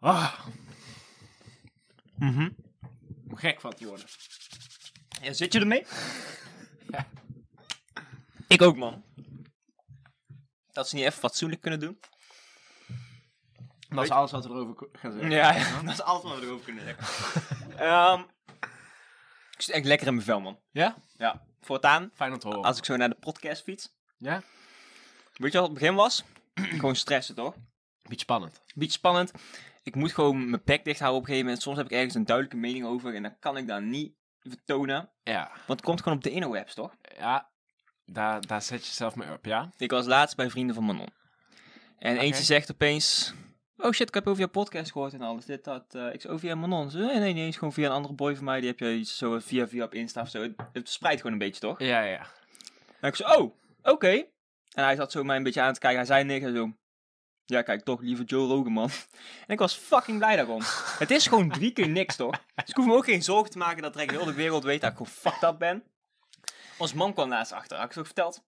[0.00, 0.38] Ah,
[2.16, 2.50] Mhm.
[3.28, 4.06] om gek van te worden.
[5.22, 5.86] Ja, zit je ermee?
[8.48, 9.04] Ik ook, man.
[10.72, 11.98] Dat ze niet even fatsoenlijk kunnen doen.
[13.88, 15.30] Dat is alles wat we erover gaan zeggen.
[15.30, 15.80] Ja, ja.
[15.82, 17.06] dat is alles wat we erover kunnen zeggen.
[17.86, 18.20] Ehm,
[19.50, 20.60] ik zit echt lekker in mijn vel, man.
[20.70, 20.96] Ja?
[21.16, 21.46] Ja.
[21.60, 22.62] Voortaan, Fijn om te horen.
[22.64, 23.96] als ik zo naar de podcast fiets.
[24.16, 24.42] Ja?
[25.34, 26.24] Weet je wat het begin was?
[26.54, 27.54] gewoon stressen, toch?
[28.02, 28.62] Beetje spannend.
[28.74, 29.32] Beetje spannend.
[29.88, 31.62] Ik moet gewoon mijn bek dicht houden op een gegeven moment.
[31.62, 35.10] Soms heb ik ergens een duidelijke mening over en dan kan ik dat niet vertonen.
[35.22, 35.48] Ja.
[35.48, 36.96] Want het komt gewoon op de interwebs, toch?
[37.16, 37.50] Ja.
[38.04, 39.70] Daar, daar zet je zelf mee op, ja?
[39.76, 41.08] Ik was laatst bij Vrienden van Manon.
[41.98, 43.34] En eentje zegt opeens...
[43.76, 45.44] Oh shit, ik heb over jouw podcast gehoord en alles.
[45.44, 45.94] Dit, dat.
[45.94, 46.90] eh, ik zei, oh, via Manon.
[46.90, 47.52] Ze, nee, nee, nee.
[47.52, 48.60] Gewoon via een andere boy van mij.
[48.60, 50.42] Die heb je zo via via op Insta of zo.
[50.42, 51.78] Het, het spreidt gewoon een beetje, toch?
[51.78, 52.26] Ja, ja.
[53.00, 54.10] En ik zei, oh, oké.
[54.74, 55.98] En hij zat zo mij een beetje aan te kijken.
[55.98, 56.72] Hij zei niks en zo...
[57.50, 58.90] Ja, kijk, toch liever Joe Rogan, man.
[59.46, 60.60] En ik was fucking blij daarom.
[60.98, 62.30] het is gewoon drie keer niks, toch?
[62.54, 64.80] Dus ik hoef me ook geen zorgen te maken dat direct heel de wereld weet
[64.80, 65.82] dat ik gewoon fucked up ben.
[66.78, 67.76] Ons man kwam laatst achter.
[67.76, 68.42] Had ik ze ook verteld?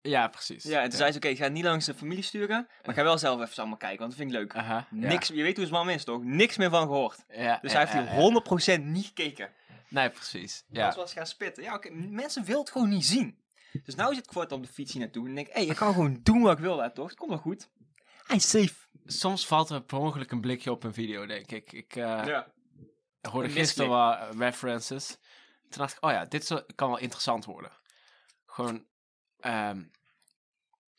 [0.00, 0.64] Ja, precies.
[0.64, 2.94] Ja, en toen zei ze, oké, ik ga het niet langs de familie sturen, maar
[2.94, 4.56] ga wel zelf even allemaal kijken, want dat vind ik leuk.
[4.56, 5.08] Aha, ja.
[5.08, 6.22] Niks, je weet hoe zijn man is, toch?
[6.22, 7.24] Niks meer van gehoord.
[7.28, 8.20] Ja, Dus hij heeft hier
[8.74, 8.78] ja.
[8.80, 9.50] 100% niet gekeken.
[9.88, 10.64] Nee, precies.
[10.68, 10.86] Ja.
[10.86, 11.62] Dat was gaan spitten.
[11.62, 13.38] Ja, oké, mensen willen het gewoon niet zien.
[13.84, 15.76] Dus nou zit ik voort op de fiets hier naartoe en denk ik, hé, ik
[15.76, 17.08] kan gewoon doen wat ik wil daar, toch?
[17.08, 17.68] Het komt wel goed.
[18.28, 18.74] Is safe.
[19.04, 21.72] Soms valt er per ongeluk een blikje op een video, denk ik.
[21.72, 22.52] Ik eh, Ja.
[23.20, 25.18] hoorde Een gisteren wat eh, references.
[25.68, 27.72] Toen dacht ik, oh ja, dit kan wel interessant worden.
[28.46, 28.86] Gewoon,
[29.40, 29.78] ehm,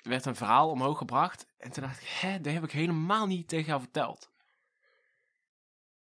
[0.02, 1.46] er werd een verhaal omhoog gebracht.
[1.58, 4.30] En toen dacht ik, hè, dat heb ik helemaal niet tegen jou verteld.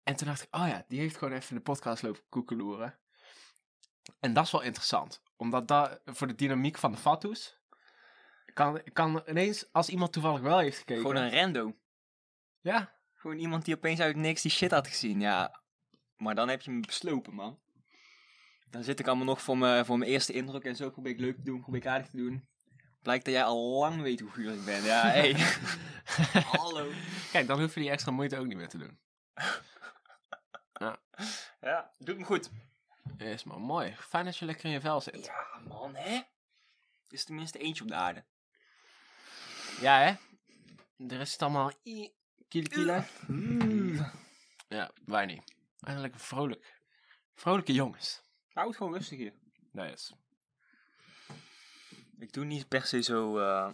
[0.02, 2.98] En toen dacht ik, oh ja, die heeft gewoon even in de podcast lopen koekeloeren.
[4.20, 5.22] En dat is wel interessant.
[5.36, 6.98] Omdat dat voor de dynamiek van de
[8.54, 8.82] fatsoes...
[8.92, 11.02] Kan, kan ineens, als iemand toevallig wel heeft gekeken...
[11.02, 11.76] Gewoon een rando.
[12.60, 15.20] Ja, Gewoon iemand die opeens uit niks die shit had gezien.
[15.20, 15.60] Ja,
[16.16, 17.58] maar dan heb je me beslopen, man.
[18.70, 20.90] Dan zit ik allemaal nog voor mijn, voor mijn eerste indruk en zo.
[20.90, 22.48] Probeer ik leuk te doen, probeer ik aardig te doen.
[23.02, 24.82] Blijkt dat jij al lang weet hoe guur ik ben.
[24.82, 25.32] Ja, hey.
[26.58, 26.90] Hallo.
[27.32, 28.98] Kijk, dan hoef je die extra moeite ook niet meer te doen.
[31.60, 32.50] Ja, doet me goed.
[33.18, 33.96] Is maar mooi.
[33.98, 35.24] Fijn dat je lekker in je vel zit.
[35.24, 36.14] Ja, man, hè?
[36.14, 36.24] Er
[37.08, 38.24] is tenminste eentje op de aarde.
[39.80, 40.14] Ja, hè?
[41.08, 41.72] Er is het allemaal...
[42.48, 43.02] Kilo kilo.
[44.68, 45.54] Ja, wij niet.
[45.80, 46.80] Eigenlijk vrolijk.
[47.34, 48.22] Vrolijke jongens.
[48.52, 49.32] Hou het gewoon rustig hier.
[49.92, 50.14] Is.
[52.18, 53.72] Ik doe niet per se zo, eh,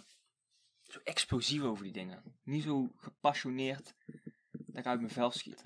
[0.82, 2.22] zo explosief over die dingen.
[2.42, 3.94] Niet zo gepassioneerd
[4.50, 5.64] dat ik uit mijn vel schiet.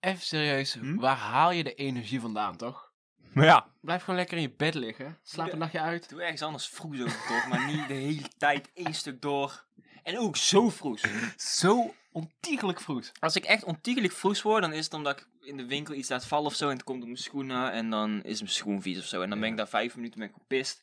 [0.00, 0.96] Even serieus, Hm?
[0.96, 2.91] waar haal je de energie vandaan, toch?
[3.34, 5.18] Maar ja, Blijf gewoon lekker in je bed liggen.
[5.22, 6.08] Slaap een nachtje uit.
[6.08, 9.64] doe ergens anders vroeg over toch, maar niet de hele tijd één stuk door.
[10.02, 11.00] En ook zo vroeg.
[11.36, 13.10] Zo ontiegelijk vroeg.
[13.20, 16.08] Als ik echt ontiegelijk vroes word, dan is het omdat ik in de winkel iets
[16.08, 16.68] laat vallen of zo.
[16.68, 19.22] En het komt op mijn schoenen en dan is mijn schoen vies of zo.
[19.22, 20.82] En dan ben ik daar vijf minuten mee gepist.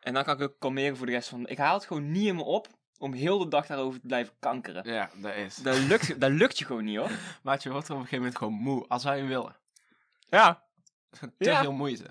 [0.00, 1.48] En dan kan ik ook kalmeren voor de rest van...
[1.48, 2.68] Ik haal het gewoon niet in me op
[2.98, 4.92] om heel de dag daarover te blijven kankeren.
[4.92, 5.56] Ja, dat is.
[5.56, 7.10] Dat lukt, dat lukt je gewoon niet hoor.
[7.42, 8.84] Maar je wordt er op een gegeven moment gewoon moe.
[8.88, 9.56] Als wij hem willen.
[10.28, 10.63] Ja.
[11.20, 11.60] Te Ja.
[11.60, 12.04] veel moeite.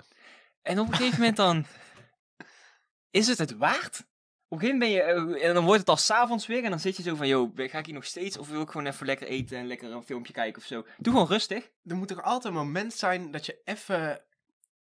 [0.61, 1.65] En op een gegeven moment dan...
[3.11, 4.05] Is het het waard?
[4.47, 4.89] Op een gegeven moment ben
[5.35, 5.37] je...
[5.39, 6.63] eh, En dan wordt het al s'avonds weer.
[6.63, 7.27] En dan zit je zo van...
[7.27, 8.37] Yo, ga ik hier nog steeds?
[8.37, 10.85] Of wil ik gewoon even lekker eten en lekker een filmpje kijken of zo?
[10.97, 11.69] Doe gewoon rustig.
[11.85, 14.21] er moet toch altijd een moment zijn dat je even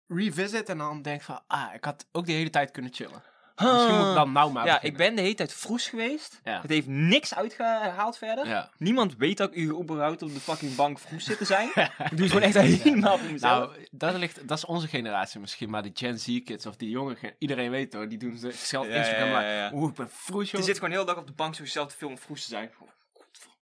[0.07, 3.23] revisit en dan denkt van, ah, ik had ook de hele tijd kunnen chillen.
[3.55, 6.39] Misschien moet ik dan nou maar Ja, ik ben de hele tijd vroes geweest.
[6.43, 6.61] Ja.
[6.61, 8.47] Het heeft niks uitgehaald verder.
[8.47, 8.69] Ja.
[8.77, 11.67] Niemand weet dat ik u überhaupt op de fucking bank vroes zit te zijn.
[11.75, 13.69] ik doe het gewoon echt helemaal voor mezelf.
[13.69, 17.15] Nou, dat, ligt, dat is onze generatie misschien, maar de Gen Z-kids of die jonge
[17.15, 19.73] gen- iedereen weet hoor, die doen zichzelf Instagram maar.
[19.73, 20.65] Oeh, ik ben vroeg, Je joh.
[20.65, 22.71] zit gewoon heel dag op de bank zo zelf te filmen vroes te zijn.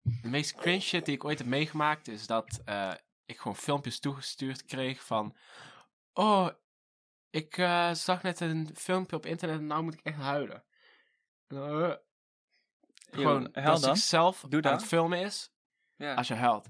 [0.02, 2.90] De meest cringe shit die ik ooit heb meegemaakt is dat eh,
[3.26, 5.36] ik gewoon filmpjes toegestuurd kreeg van,
[6.12, 6.48] oh,
[7.30, 10.64] ik eh, zag net een filmpje op internet en nou moet ik echt huilen.
[11.48, 11.90] Eh,
[13.10, 14.80] gewoon huil dat zichzelf Doe aan dat.
[14.80, 15.50] het filmen is
[15.96, 16.14] Ja.
[16.14, 16.66] als je huilt.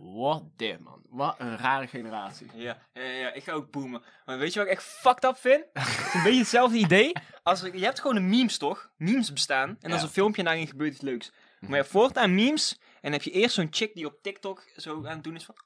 [0.00, 2.50] What dit man, wat een rare generatie.
[2.54, 4.02] Ja, ja, ja, ik ga ook boomen.
[4.24, 5.64] Maar weet je wat ik echt fucked up vind?
[6.14, 7.12] Een beetje hetzelfde idee.
[7.42, 8.90] Als er, je hebt gewoon een memes toch?
[8.96, 9.76] Memes bestaan.
[9.80, 10.06] En als Ja.
[10.06, 11.32] een filmpje en daarin gebeurt iets leuks.
[11.60, 12.72] Maar je hebt voortaan memes.
[12.80, 15.44] En dan heb je eerst zo'n chick die op TikTok zo aan het doen is
[15.44, 15.56] van...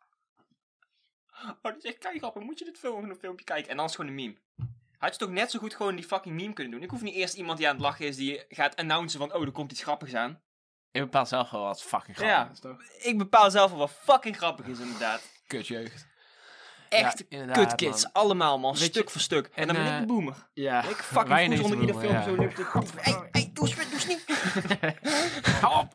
[1.62, 2.34] Oh, dat is echt.
[2.34, 3.70] Moet je dit een filmpje kijken?
[3.70, 4.36] En dan is het gewoon een meme.
[4.98, 6.82] Had je toch net zo goed gewoon die fucking meme kunnen doen?
[6.82, 9.34] Ik hoef niet eerst iemand die aan het lachen is, die gaat announcen van...
[9.34, 10.40] Oh, er komt iets grappigs aan.
[10.92, 12.50] Ik bepaal zelf wel wat fucking grappig Ja.
[12.52, 12.76] is, toch?
[12.98, 15.22] Ik bepaal zelf wel wat fucking grappig is, inderdaad.
[15.46, 16.06] Kutjeugd.
[16.88, 18.02] Echt Ja, kutkids.
[18.02, 18.12] man.
[18.12, 18.72] allemaal, man.
[18.72, 19.46] Weet je- stuk voor stuk.
[19.46, 20.48] En, en, dan ben ik eh, de boomer.
[20.54, 22.22] Ja, Ik fucking ineens onder ieder filmpje ja.
[22.24, 22.56] zo lukt.
[23.32, 24.24] Hé, doe eens, doe eens niet.
[25.60, 25.94] Hou op!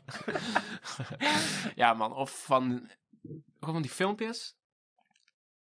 [1.76, 2.14] ja, man.
[2.14, 2.90] Of van,
[3.60, 4.56] of van die filmpjes.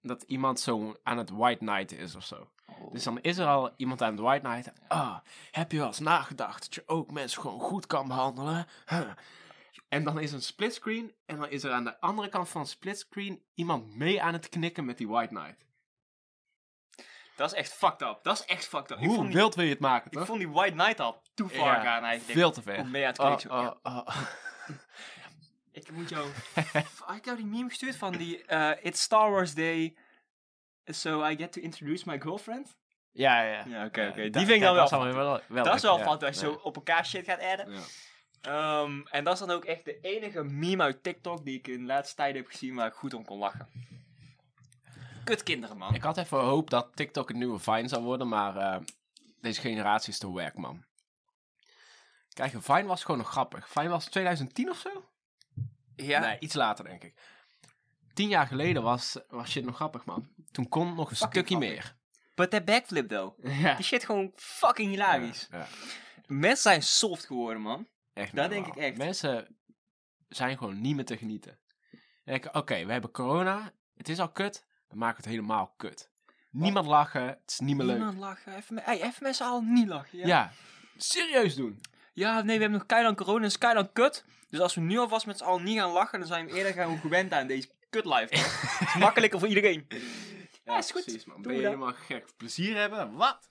[0.02, 2.50] Dat iemand zo aan het white night is of zo.
[2.93, 4.72] Dus dan is er al iemand aan het white night.
[4.88, 5.16] Ah,
[5.50, 8.66] heb je wel eens nagedacht dat je ook mensen gewoon goed kan behandelen?
[8.87, 9.00] Huh.
[9.88, 11.12] En dan is een splitscreen.
[11.26, 14.49] En dan is er aan de andere kant van een splitscreen iemand mee aan het
[14.49, 15.64] knikken met die white night.
[17.37, 18.19] Dat is echt fucked up.
[18.22, 18.99] Dat is echt fucked up.
[18.99, 20.26] Ik Hoe die, wild wil je het maken, ik toch?
[20.26, 22.38] vond die White Knight al too far Ja, gaan eigenlijk.
[22.38, 22.78] Veel te ver.
[22.78, 23.50] Om mee aan het Oh, knikken.
[23.60, 24.06] oh, oh.
[25.73, 26.29] Ik moet jou...
[27.17, 28.45] ik heb die meme gestuurd van die...
[28.45, 29.97] eh, It's Star Wars Day,
[30.85, 32.77] so I get to introduce my girlfriend.
[33.13, 33.65] Ja, ja.
[33.67, 34.31] Ja, oké, Ja, oké.
[34.31, 36.05] Die vind ik dan wel dat is wel, wel Dat is wel ja.
[36.05, 37.73] fout als je zo op elkaar shit gaat adden.
[37.73, 37.81] Ja.
[38.41, 41.79] Ehm, en dat is dan ook echt de enige meme uit TikTok die ik in
[41.81, 43.69] de laatste tijd heb gezien waar ik goed om kon lachen.
[45.25, 45.95] Kut kinderen, man.
[45.95, 48.77] Ik had even hoop dat TikTok een nieuwe Vine zou worden, maar eh,
[49.41, 50.85] deze generatie is te werk, man.
[52.33, 53.69] Kijk, Vine was gewoon nog grappig.
[53.69, 55.05] Vine was 2010 of zo?
[56.06, 57.14] Ja, Nee, iets later, denk ik.
[58.14, 60.28] Tien jaar geleden was, was shit nog grappig, man.
[60.50, 61.58] Toen kon nog een stukje grappig.
[61.69, 61.96] meer.
[62.34, 63.44] but that backflip though.
[63.62, 63.75] Ja.
[63.75, 65.49] Die shit gewoon fucking hilarisch.
[65.50, 65.66] Ja, ja.
[66.26, 67.88] Mensen zijn soft geworden, man.
[68.12, 68.96] Echt Dat denk ik echt.
[68.96, 69.56] Mensen
[70.28, 71.58] zijn gewoon niet meer te genieten.
[72.52, 73.72] Oké, we hebben corona.
[73.96, 74.66] Het is al kut.
[74.88, 76.10] Dan maken we het helemaal kut.
[76.50, 77.26] Niemand lachen.
[77.26, 77.96] Het is niet meer leuk.
[77.96, 78.56] Niemand lachen.
[78.56, 80.19] Even, hey, even z'n allen niet lachen.
[80.19, 80.26] Ja.
[80.26, 80.52] Ja.
[80.96, 81.81] serieus doen.
[82.12, 84.25] Ja, nee, we hebben nog keihard corona, dus keihard kut.
[84.52, 86.72] Dus als we nu alvast met z'n allen niet gaan lachen, dan zijn we eerder
[86.72, 88.37] gaan gewend aan deze kut life.
[88.38, 89.87] Het is makkelijker voor iedereen.
[90.64, 91.04] Ja, is goed.
[91.04, 91.34] Precies, man.
[91.34, 91.72] Doen Ben je dat.
[91.72, 92.26] helemaal gek?
[92.37, 93.14] Plezier hebben?
[93.14, 93.50] Wat?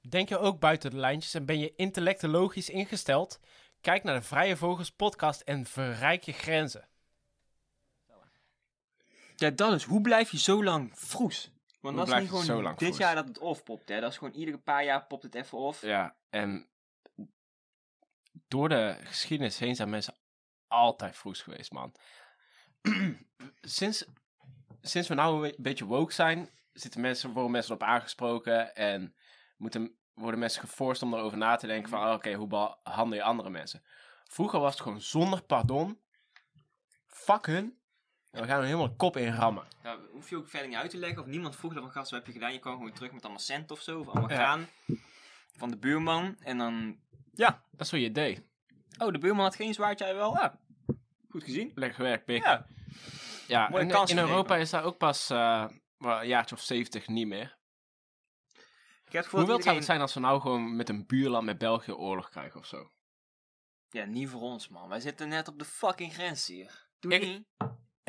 [0.00, 3.40] Denk je ook buiten de lijntjes en ben je intellectologisch ingesteld?
[3.80, 6.88] Kijk naar de Vrije Vogels podcast en verrijk je grenzen.
[9.40, 9.84] Ja, dat is.
[9.84, 11.50] Hoe blijf je zo lang vroes?
[11.80, 13.00] Want Hoe dat is niet gewoon zo lang dit vroes?
[13.00, 14.00] jaar dat het off popt, hè.
[14.00, 15.80] Dat is gewoon iedere paar jaar popt het even off.
[15.82, 16.68] Ja, en
[18.48, 20.14] door de geschiedenis heen zijn mensen
[20.68, 21.94] altijd vroes geweest, man.
[23.60, 24.04] sinds,
[24.80, 29.14] sinds we nou een beetje woke zijn, zitten mensen, worden mensen op aangesproken en
[29.56, 32.46] moeten, worden mensen geforst om erover na te denken van, oh, oké, hoe
[32.82, 33.82] behandel je andere mensen?
[34.24, 36.00] Vroeger was het gewoon zonder pardon,
[37.06, 37.79] fuck hun,
[38.30, 39.66] en we gaan er helemaal kop in rammen.
[39.82, 41.20] Nou, hoef je ook verder niet uit te leggen.
[41.22, 42.52] Of niemand vroeg dat van gast, wat heb je gedaan?
[42.52, 44.00] Je kwam gewoon terug met allemaal cent of zo.
[44.00, 44.36] Of allemaal Ja.
[44.36, 44.68] graan.
[45.56, 46.36] Van de buurman.
[46.40, 46.98] En dan...
[47.32, 48.42] Dat is wat je deed.
[48.98, 50.34] Oh, de buurman had geen zwaardje, hij wel.
[50.34, 50.58] Ja,
[51.30, 51.72] goed gezien.
[51.74, 52.42] Lekker gewerkt, pik.
[52.44, 52.66] Ja.
[53.48, 54.18] Ja, en kans in.
[54.18, 55.66] Europa is daar ook pas eh,
[55.98, 57.58] wel een jaartje of 70 niet meer.
[59.04, 61.06] Ik heb het Hoe dat wild zou het zijn als we nou gewoon met een
[61.06, 62.90] buurland met België oorlog krijgen of zo?
[63.88, 64.88] Ja, niet voor ons, man.
[64.88, 66.88] Wij zitten net op de fucking grens hier.
[67.00, 67.46] Doe Ik- niet.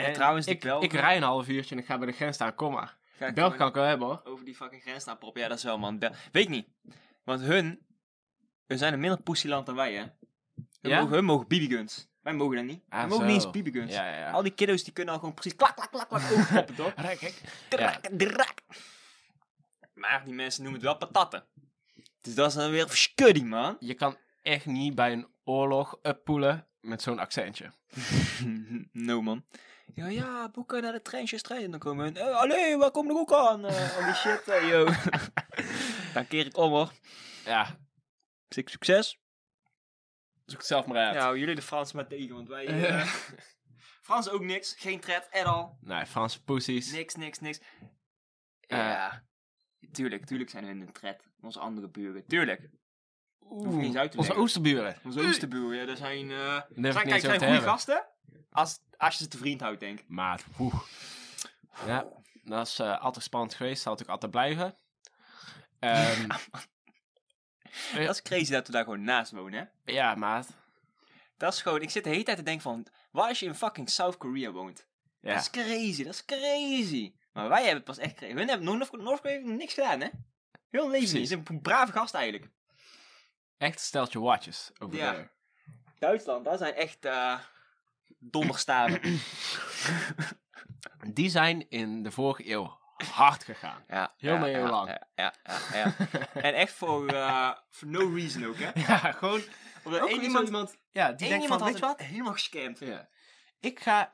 [0.05, 2.35] En trouwens, ik, Belgen- ik rij een half uurtje en ik ga bij de grens
[2.35, 2.97] staan, kom maar.
[3.33, 4.21] België kan ik wel hebben hoor.
[4.23, 5.41] over die fucking grens staan proppen.
[5.41, 5.99] Ja, dat is wel, man.
[5.99, 6.67] Bel- Weet niet.
[7.23, 7.85] Want hun...
[8.67, 9.99] Hun zijn een minder pussyland dan wij, hè.
[10.01, 10.11] Hun,
[10.81, 10.99] Ja?
[11.01, 12.09] mogen, hun mogen BB-guns.
[12.21, 12.83] Wij mogen dat niet.
[12.89, 13.93] Ah, wij mogen niet eens BB-guns.
[13.93, 14.31] Ja, ja, ja.
[14.31, 16.93] Al die kiddo's die kunnen al gewoon precies klak, klak, klak, klak overpoppen, toch?
[17.05, 17.41] Rijk, kijk.
[17.69, 18.53] Drak, drak.
[19.93, 21.45] Maar die mensen noemen het wel patatten.
[22.21, 23.77] Dus dat is dan weer skuddy, man.
[23.79, 27.71] Je kan echt niet bij een oorlog uppoelen met zo'n accentje.
[28.91, 29.45] no, man.
[29.93, 31.71] Ja, ja, boeken naar de trenches strijden.
[31.71, 32.17] Dan komen hun.
[32.17, 33.65] Eh, allee, waar kom ik ook aan?
[33.65, 34.85] Eh, al die shit, eh, yo.
[36.13, 36.91] dan keer ik om, hoor.
[37.45, 37.77] Ja,
[38.49, 39.19] succes.
[40.45, 41.13] zoek het zelf maar uit.
[41.15, 42.65] Ja, hou jullie de Fransen maar tegen, want wij...
[42.65, 43.05] eh
[44.01, 44.75] Frans ook niks.
[44.77, 45.69] Geen tred, at all.
[45.81, 46.91] Nee, Franse poesies.
[46.91, 47.59] Niks, niks, niks.
[48.59, 49.23] Ja.
[49.91, 51.23] Tuurlijk, tuurlijk zijn hun een tred.
[51.41, 52.25] Onze andere buren.
[52.27, 52.69] Tuurlijk.
[53.39, 54.43] hoef ik niet eens uit te Onze leggen.
[54.45, 54.95] oosterburen.
[55.03, 56.31] Onze oosterburen, ja, dat zijn...
[56.31, 57.69] eh ik zijn, kijk, eens zijn te goede hebben.
[57.69, 58.05] gasten.
[58.51, 60.05] Als, als je ze te vriend houdt, denk ik.
[60.07, 60.81] Maar, oeh.
[61.85, 62.05] Ja,
[62.43, 63.81] dat is eh, altijd spannend geweest.
[63.81, 64.75] Zal natuurlijk altijd blijven.
[65.79, 66.27] Ehm.
[67.95, 69.91] Dat is crazy dat we daar gewoon naast wonen, hè.
[69.93, 70.47] ja, maat.
[71.37, 71.81] Dat is gewoon...
[71.81, 72.85] Ik zit de hele tijd te denken van...
[73.11, 74.85] Waar als je in fucking South Korea woont?
[75.21, 75.33] Ja.
[75.33, 77.13] Dat is crazy, dat is crazy.
[77.33, 78.19] Maar wij hebben het pas echt.
[78.19, 80.07] Hun hebben Noord- Noord-Korea heeft niks gedaan, hè.
[80.69, 81.09] Heel leven niet.
[81.09, 82.49] Ze zijn een brave gast eigenlijk.
[83.57, 85.29] Echt stelt je watjes over Ja.
[85.99, 87.39] Duitsland, dat zijn echt uh,
[88.19, 89.01] donderstaven.
[91.13, 93.83] Die zijn in de vorige eeuw hard gegaan.
[93.87, 94.89] ja, Heel ja, ja, lang.
[94.89, 95.33] Ja, ja,
[95.73, 95.95] ja,
[96.47, 98.69] en echt voor uh, for no reason ook, hè.
[98.87, 99.41] Ja, gewoon...
[99.83, 101.99] Omdat één iemand, iemand ja, die denkt iemand van, weet je wat?
[101.99, 102.79] helemaal gescamd.
[102.79, 103.09] Ja.
[103.59, 104.11] Ik ga,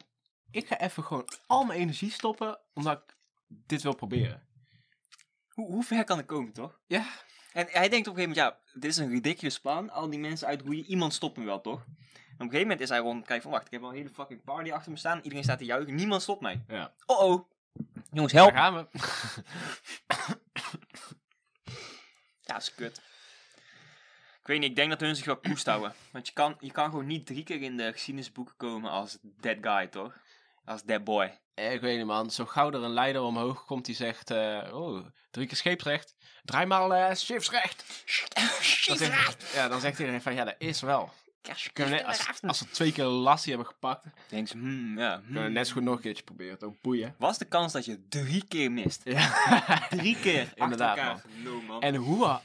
[0.52, 4.48] ik ga even gewoon al mijn energie stoppen, omdat ik dit wil proberen.
[5.50, 6.80] Hoe, hoe ver kan het komen, toch?
[6.86, 7.06] Ja.
[7.54, 9.90] En hij denkt op een gegeven moment, ja, dit is een ridiculous plan.
[9.90, 11.86] Al die mensen uitroeien, iemand stopt me wel, toch?
[12.46, 14.44] Een gegeven moment is hij rond, kijk van wacht, ik heb al een hele fucking
[14.44, 15.18] party achter me staan.
[15.22, 16.64] Iedereen staat te juichen, niemand stopt mij.
[16.68, 16.94] Ja.
[17.06, 17.50] Oh oh.
[18.12, 18.56] Jongens, Daar help.
[18.56, 18.88] gaan we.
[22.42, 23.02] Ja, dat is kut.
[24.42, 25.94] Ik weet niet, ik denk dat hun zich wel koest houden.
[26.12, 29.58] Want je kan, je kan gewoon niet drie keer in de geschiedenisboeken komen als that
[29.62, 30.14] guy, toch?
[30.66, 31.40] Als that boy.
[31.54, 32.32] Eh, Ik weet niet, man.
[32.32, 34.32] Zo gauw er een leider omhoog komt die zegt...
[34.32, 36.16] eh, oh, drie keer scheepsrecht.
[36.44, 37.84] Draai maar eh schipsrecht.
[38.88, 40.34] Dan zegt, ja, dan zegt iedereen van...
[40.34, 41.14] Ja, dat is wel.
[42.06, 44.06] Als, als ze twee keer lassie hebben gepakt...
[44.30, 45.16] Denk ze, hmm, ja.
[45.16, 45.54] kunnen we hmm.
[45.54, 46.62] net zo goed nog een keertje proberen.
[46.62, 47.16] Ook boeien.
[47.18, 49.02] Wat is de kans dat je drie keer mist?
[49.04, 49.30] Ja.
[49.90, 51.42] Drie keer Inderdaad, achter elkaar.
[51.44, 51.82] No, man.
[51.82, 52.40] En hoe,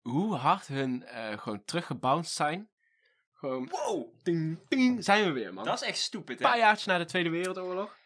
[0.00, 2.70] hoe hard hun eh, gewoon teruggebounced zijn.
[3.32, 3.68] Gewoon...
[3.68, 5.64] wow, Ting, ting, zijn we weer, man.
[5.64, 6.50] dat is echt stupid, Een hè?
[6.50, 7.96] paar jaartjes na de Tweede Wereldoorlog.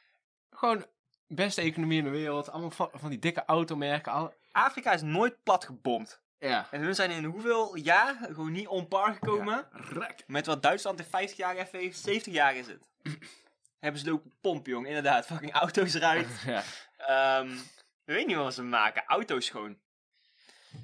[0.50, 0.86] Gewoon
[1.26, 2.50] beste economie in de wereld.
[2.50, 4.12] Allemaal van, van die dikke automerken.
[4.12, 6.20] Al, Afrika is nooit plat gebomd.
[6.38, 6.68] Ja.
[6.70, 10.24] En hun zijn in hoeveel jaar gewoon niet on par gekomen Rek.
[10.26, 12.80] met wat Duitsland in 50 jaar heeft, 70 jaar is het.
[13.80, 14.86] Hebben ze lopen pompen, jong.
[14.86, 16.28] Inderdaad, fucking auto's eruit.
[16.46, 16.62] Ja.
[16.96, 17.52] Ehm,
[18.04, 19.04] ik weet niet wat ze maken.
[19.06, 19.78] Auto's gewoon.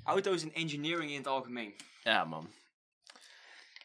[0.05, 1.75] Auto's en engineering in het algemeen.
[2.03, 2.51] ja, man.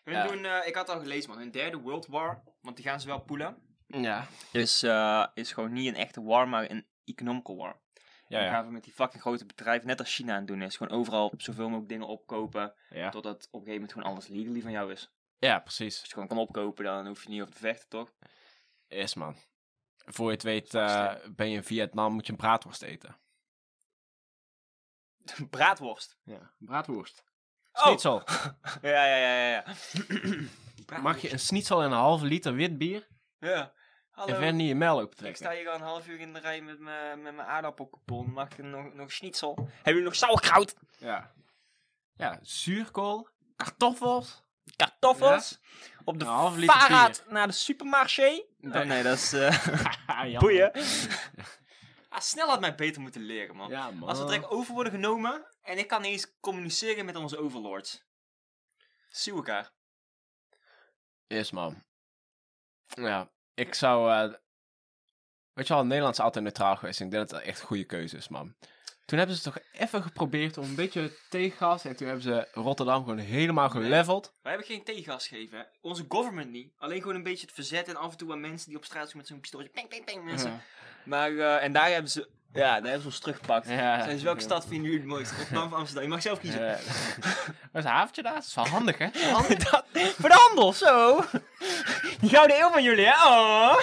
[0.04, 0.28] Hun Ja.
[0.28, 3.08] doen, eh, ik had al gelezen man, hun derde World War, want die gaan ze
[3.08, 3.58] wel poelen.
[3.88, 4.28] Ja.
[4.52, 7.80] Is, eh, is gewoon niet een echte war, maar een economical war.
[8.28, 8.54] Ja, Dan ja.
[8.54, 10.78] gaan we met die fucking grote bedrijven, net als China aan het doen is.
[10.78, 12.74] Gewoon overal zoveel mogelijk dingen opkopen,
[13.10, 15.12] totdat op een gegeven moment gewoon alles legally van jou is.
[15.38, 15.98] ja, precies.
[16.00, 18.14] Als je gewoon kan opkopen, dan hoef je niet over te vechten, toch?
[18.88, 19.36] Is, man.
[20.06, 23.18] Voor je het weet eh, ben je in Vietnam, moet je een braadworst eten.
[25.50, 26.18] Braadworst.
[26.24, 27.24] Ja, braadworst.
[27.72, 27.84] Oh!
[27.84, 28.24] Schnitzel.
[28.82, 29.50] Ja, ja, ja, ja.
[29.50, 29.64] ja.
[31.02, 33.08] Mag je een schnitzel en een halve liter wit bier
[33.40, 33.74] Ja.
[34.18, 34.34] Hallo.
[34.34, 36.40] en verder niet je mel open Ik sta hier al een half uur in de
[36.40, 38.32] rij met mijn met aardappelcoupon.
[38.32, 39.56] Mag ik nog, nog schnitzel?
[39.56, 40.76] Hebben jullie nog sauerkraut?
[40.98, 41.32] Ja.
[42.16, 44.44] Ja, zuurkool, kartoffels.
[44.76, 45.60] Kartoffels?
[46.04, 48.44] Op de liter vaarraad naar de supermarché?
[48.62, 48.86] Oh, Nee.
[48.86, 49.32] nee, dat is...
[50.08, 50.40] Jammer.
[50.40, 50.72] boeien.
[52.10, 53.70] ah, snel had mij beter moeten leren, man.
[53.70, 54.10] Ja, man.
[54.10, 58.04] Als we direct over worden genomen en ik kan niet eens communiceren met onze overlords.
[59.12, 59.72] Zie elkaar.
[61.28, 61.84] Is, man.
[62.88, 64.12] Ja, ik zou...
[64.12, 64.34] eh,
[65.54, 67.00] weet je wel, Nederland is altijd neutraal geweest.
[67.00, 68.56] Ik denk dat dat echt een goede keuze is, man.
[69.06, 71.86] Toen hebben ze toch even geprobeerd om een beetje tegengas.
[71.86, 74.34] En toen hebben ze Rotterdam gewoon helemaal geleveld.
[74.42, 75.64] Wij hebben geen tegengas gegeven, hè.
[75.82, 76.74] Onze government niet.
[76.78, 79.06] Alleen gewoon een beetje het verzet en af en toe aan mensen die op straat
[79.06, 79.70] zijn met zo'n pistooltje.
[79.70, 80.52] Ping, ping, ping, mensen.
[80.52, 80.60] Ja.
[81.06, 82.30] Maar, eh, en daar hebben ze...
[82.54, 83.68] Ja, daar hebben ze ons teruggepakt.
[83.70, 84.04] Ja.
[84.04, 85.36] Zijn ze welke stad vinden jullie het mooiste?
[85.36, 86.04] Rotterdam of Amsterdam?
[86.04, 86.70] Je mag zelf kiezen.
[86.70, 86.80] Eh,
[87.72, 88.34] Wat is een haventje daar?
[88.34, 89.08] Dat is wel handig, hè?
[89.32, 89.58] Handig.
[89.72, 91.24] Dat, voor de handel, zo!
[92.20, 93.14] Die gouden eeuw van jullie, hè?
[93.26, 93.78] Oh!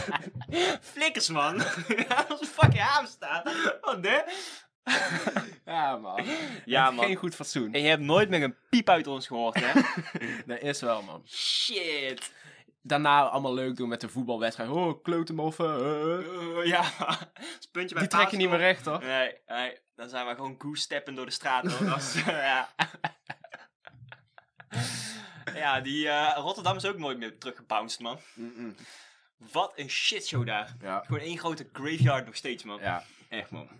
[0.92, 1.54] Flikkers, man!
[2.28, 3.50] Als een fucking haven staat.
[3.80, 4.20] Wat, hè?
[5.64, 6.24] Ja, man.
[6.64, 7.04] Ja, man.
[7.04, 7.72] Geen goed fatsoen.
[7.74, 9.80] En je hebt nooit meer een piep uit ons gehoord, hè?
[10.46, 11.22] Dat is wel, man.
[11.26, 12.32] Shit!
[12.82, 14.70] Daarna allemaal leuk doen met de voetbalwedstrijd.
[14.70, 15.74] Oh, klotemoffen.
[15.74, 16.58] eh.
[16.58, 16.82] Uh, ja,
[17.72, 18.98] puntje bij Die trek je niet meer recht, hoor.
[19.04, 21.88] Nee, nee, dan zijn we gewoon goose-steppen door de straat, hoor.
[21.88, 22.68] Dat is, ja.
[25.54, 28.18] Ja, die eh, Rotterdam is ook nooit meer teruggebounced, man.
[29.36, 30.76] Wat een shitshow daar.
[30.80, 31.02] Ja.
[31.06, 32.80] Gewoon één grote graveyard nog steeds, man.
[32.80, 33.68] Ja, echt, man.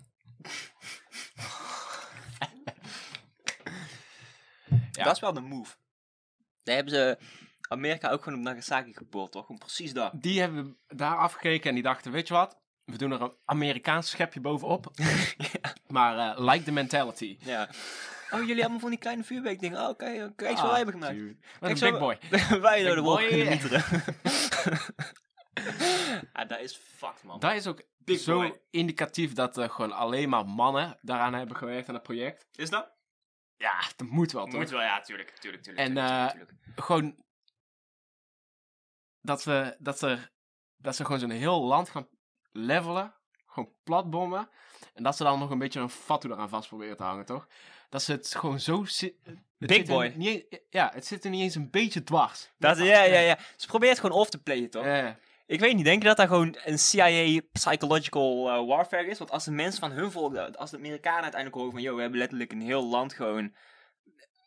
[4.92, 5.06] Ja.
[5.06, 5.74] Dat is wel de move.
[6.62, 7.18] Daar hebben ze
[7.68, 9.46] Amerika ook gewoon op Nagasaki gepoeld, toch?
[9.46, 10.12] Gewoon precies dat.
[10.14, 12.58] Die hebben daar afgekeken en die dachten, weet je wat?
[12.84, 14.90] We doen er een Amerikaans schepje bovenop.
[15.86, 17.38] Maar eh, like the mentality.
[17.40, 17.68] Ja.
[18.32, 19.88] Oh, jullie allemaal van die kleine vuurwerkdingen.
[19.88, 21.36] Oh, kijk, kijk eens wat wij hebben gemaakt.
[21.60, 22.18] Kijk, zo- big boy.
[22.60, 23.84] wij door de wolken mieteren.
[26.32, 27.40] ja, dat is fucked, man.
[27.40, 28.60] Dat is ook Big zo boy.
[28.70, 32.46] indicatief dat er gewoon alleen maar mannen daaraan hebben gewerkt aan het project.
[32.52, 32.92] Is dat?
[33.56, 34.60] Ja, dat moet wel, toch?
[34.60, 35.86] Moet wel, ja, tuurlijk, tuurlijk, tuurlijk.
[35.88, 36.52] En, tuurlijk, eh, tuurlijk.
[36.74, 37.24] Gewoon
[39.20, 40.30] dat ze, dat, er,
[40.76, 42.08] dat ze gewoon zo'n heel land gaan
[42.52, 43.14] levelen.
[43.46, 44.48] Gewoon platbommen.
[44.94, 47.48] En dat ze dan nog een beetje een fatu eraan vast proberen te hangen, toch?
[47.90, 48.84] Dat ze het gewoon zo...
[49.58, 50.12] Big er boy.
[50.16, 52.50] Niet, ja, het zit er niet eens een beetje dwars.
[52.58, 53.38] Dat, ja, ja, ja.
[53.56, 54.84] Ze probeert gewoon off te playen, toch?
[54.84, 55.08] Eh,
[55.46, 59.18] Ik weet niet, denk je dat dat gewoon een CIA psychological eh, warfare is?
[59.18, 62.00] Want als de mensen van hun volk, als de Amerikanen uiteindelijk horen van, joh, we
[62.00, 63.54] hebben letterlijk een heel land gewoon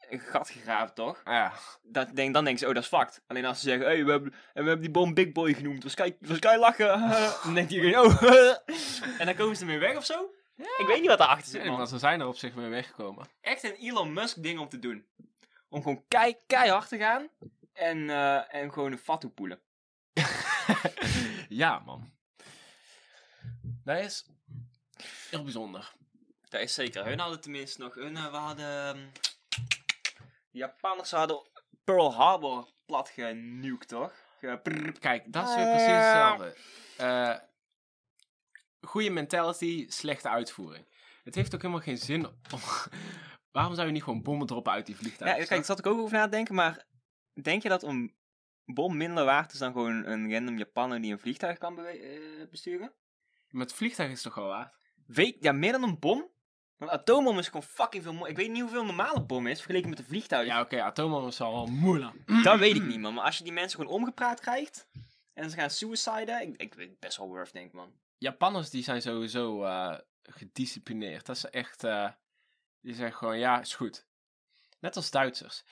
[0.09, 1.21] een gat gegraven, toch?
[1.25, 1.53] ja.
[1.83, 3.21] Dat, denk, dan denken ze, oh, dat is fucked.
[3.27, 5.83] Alleen als ze zeggen, hey, we hebben, en we hebben die bom Big Boy genoemd,
[5.83, 6.87] was kei, was kei lachen.
[7.43, 8.23] dan denkt iedereen, oh,
[9.19, 10.33] en dan komen ze ermee weg of zo?
[10.81, 11.77] Ik weet niet wat daarachter zit, man.
[11.77, 13.27] maar ze zijn er op zich mee weggekomen.
[13.41, 15.05] Echt een Elon Musk ding om te doen.
[15.69, 17.29] Om gewoon kei, keihard te gaan
[17.73, 19.61] en, eh, en gewoon een fatu poelen.
[21.49, 22.11] ja, man.
[23.83, 24.25] Dat is
[25.29, 25.91] heel bijzonder.
[26.49, 27.05] Dat is zeker.
[27.05, 27.95] Hun hadden tenminste nog.
[27.95, 28.65] Hun, eh, we hadden.
[28.95, 29.05] ehm,
[30.51, 31.41] de Japanners hadden
[31.83, 34.13] Pearl Harbor plat genukt, toch?
[34.39, 34.91] Ge-.
[34.99, 36.55] Kijk, dat is weer precies hetzelfde.
[36.97, 37.35] Eh
[38.85, 40.85] goede mentality, slechte uitvoering.
[41.23, 42.33] Het heeft ook helemaal geen zin om...
[43.51, 45.37] Waarom zou je niet gewoon bommen droppen uit die Ja, vliegtuigen?
[45.39, 46.85] kijk, daar zat ik ook over na te denken, maar
[47.41, 48.15] denk je dat een
[48.65, 52.93] bom minder waard is dan gewoon een random Japaner die een vliegtuig kan eh, besturen?
[53.49, 54.75] Met vliegtuig is het toch wel waard?
[55.05, 56.31] Weet, ja, meer dan een bom?
[56.77, 59.57] Want een atoombom is gewoon fucking veel Ik weet niet hoeveel een normale bom is,
[59.57, 60.47] vergeleken met een vliegtuig.
[60.47, 62.13] Ja, oké, atoombom is al wel moeilijk.
[62.43, 63.13] Dat weet ik niet, man.
[63.13, 64.87] Maar als je die mensen gewoon omgepraat krijgt
[65.33, 67.91] en ze gaan suiciden, ik, ik weet best wel worth, denk ik, man.
[68.23, 71.25] Japanners die zijn sowieso eh, gedisciplineerd.
[71.25, 71.83] Dat is echt...
[71.83, 72.11] eh,
[72.81, 74.07] die zeggen gewoon, ja, is goed.
[74.79, 75.63] Net als Duitsers.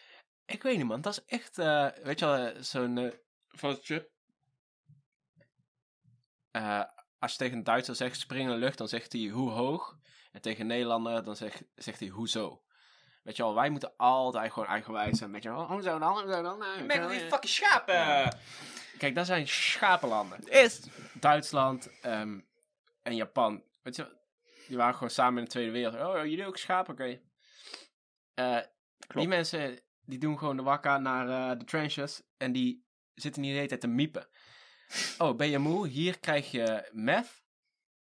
[0.46, 1.02] Ik weet niet, man.
[1.02, 1.58] Dat is echt...
[1.58, 3.14] eh, weet je wel, zo'n...
[6.52, 6.84] Eh,
[7.20, 9.98] als je tegen een Duitser zegt spring in de lucht, dan zegt hij hoe hoog.
[10.32, 12.64] En tegen een Nederlander, dan zegt, zegt hij hoezo.
[13.24, 15.32] Weet je wel, wij moeten altijd gewoon eigenwijs zijn.
[15.32, 16.60] Met je, oh, hoezo dan, hoezo dan?
[16.60, 17.94] Ben kan die fucking schapen.
[17.94, 18.34] Ja.
[19.02, 20.48] Kijk, dat zijn schapenlanden.
[20.50, 20.82] Is.
[21.14, 22.40] Duitsland ehm,
[23.02, 23.64] en Japan.
[23.82, 24.18] Weet je,
[24.68, 26.16] die waren gewoon samen in de Tweede Wereldoorlog.
[26.16, 26.94] Oh, jullie ook schapen?
[26.94, 27.22] Oké.
[28.34, 28.60] Eh,
[29.08, 32.22] die mensen, die doen gewoon de wakka naar eh, de trenches.
[32.38, 34.28] En die zitten niet de hele tijd te miepen.
[35.18, 35.88] Oh, ben je moe?
[35.88, 37.44] Hier krijg je meth.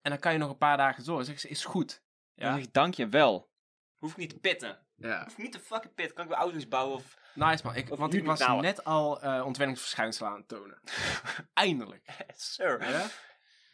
[0.00, 1.24] En dan kan je nog een paar dagen door.
[1.24, 2.02] Zeg ze, is goed.
[2.34, 2.44] Ja.
[2.44, 2.44] Ja.
[2.44, 3.50] Dan zeg ik, dank je wel.
[3.96, 4.86] Hoef ik niet te pitten.
[4.96, 5.22] Ja.
[5.22, 6.14] Hoef ik niet te fucking pitten.
[6.14, 7.18] Kan ik weer auto's bouwen of...
[7.34, 7.74] Nice man.
[7.74, 8.60] Ik, want ik was nou.
[8.60, 10.80] net al eh ontwenningsverschijnselen aan het tonen.
[11.54, 12.06] Eindelijk.
[12.36, 12.90] Sir.
[12.90, 13.06] Ja?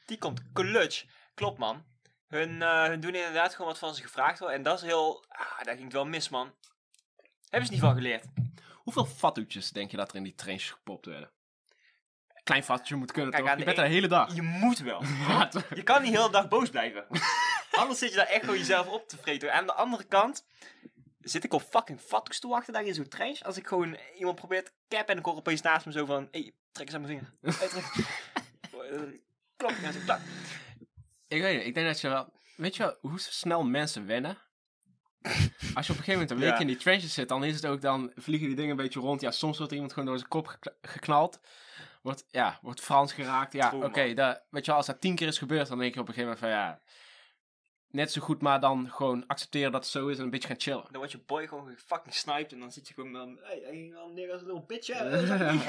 [0.07, 1.05] Die komt clutch.
[1.35, 1.85] Klopt, man.
[2.29, 4.55] Hun, eh, hun doen inderdaad gewoon wat van ze gevraagd wordt.
[4.55, 5.25] En dat is heel...
[5.29, 6.55] Ah, daar ging het wel mis, man.
[7.49, 8.25] Hebben ze niet van geleerd.
[8.75, 11.31] Hoeveel fatsoetjes denk je dat er in die trenches gepopt werden?
[12.43, 13.59] Klein fatsoetje moet kunnen Kijk, toch?
[13.59, 14.35] Je bent er de hele dag.
[14.35, 15.03] Je moet wel.
[15.75, 17.07] Je kan niet de hele dag boos blijven.
[17.81, 19.55] Anders zit je daar echt gewoon jezelf op te vreten.
[19.55, 20.47] Aan de andere kant
[21.21, 23.43] zit ik op fucking fatsoes te wachten daar in zo'n trench.
[23.43, 26.29] Als ik gewoon iemand probeer te cappen en ik hoor opeens naast me zo van...
[26.31, 27.57] Hé, trek eens aan mijn vinger.
[27.59, 27.85] Hey, trek.
[28.91, 29.01] Eh,
[29.57, 30.21] Klok, ja, zo, klak.
[31.29, 32.33] Ik weet niet, ik denk dat je wel...
[32.57, 34.39] Weet je wel hoe snel mensen wennen?
[35.75, 36.59] Als je op een gegeven moment een week Ja.
[36.59, 38.13] in die trenches zit, dan is het ook dan...
[38.15, 39.21] Vliegen die dingen een beetje rond.
[39.21, 41.41] Ja, soms wordt er iemand gewoon door zijn kop geknald.
[42.03, 43.53] Wordt, ja, wordt Frans geraakt.
[43.53, 44.03] Ja, oké.
[44.03, 44.17] weet
[44.51, 46.55] je wel, als dat tien keer is gebeurd, dan denk je op een gegeven moment
[46.55, 46.81] van ja...
[47.91, 50.61] Net zo goed, maar dan gewoon accepteren dat het zo is en een beetje gaan
[50.61, 50.83] chillen.
[50.83, 53.39] Dan wordt je boy gewoon fucking sniped en dan zit je gewoon dan...
[53.43, 54.95] Hey, hij ging al neer als een little bitch, hè.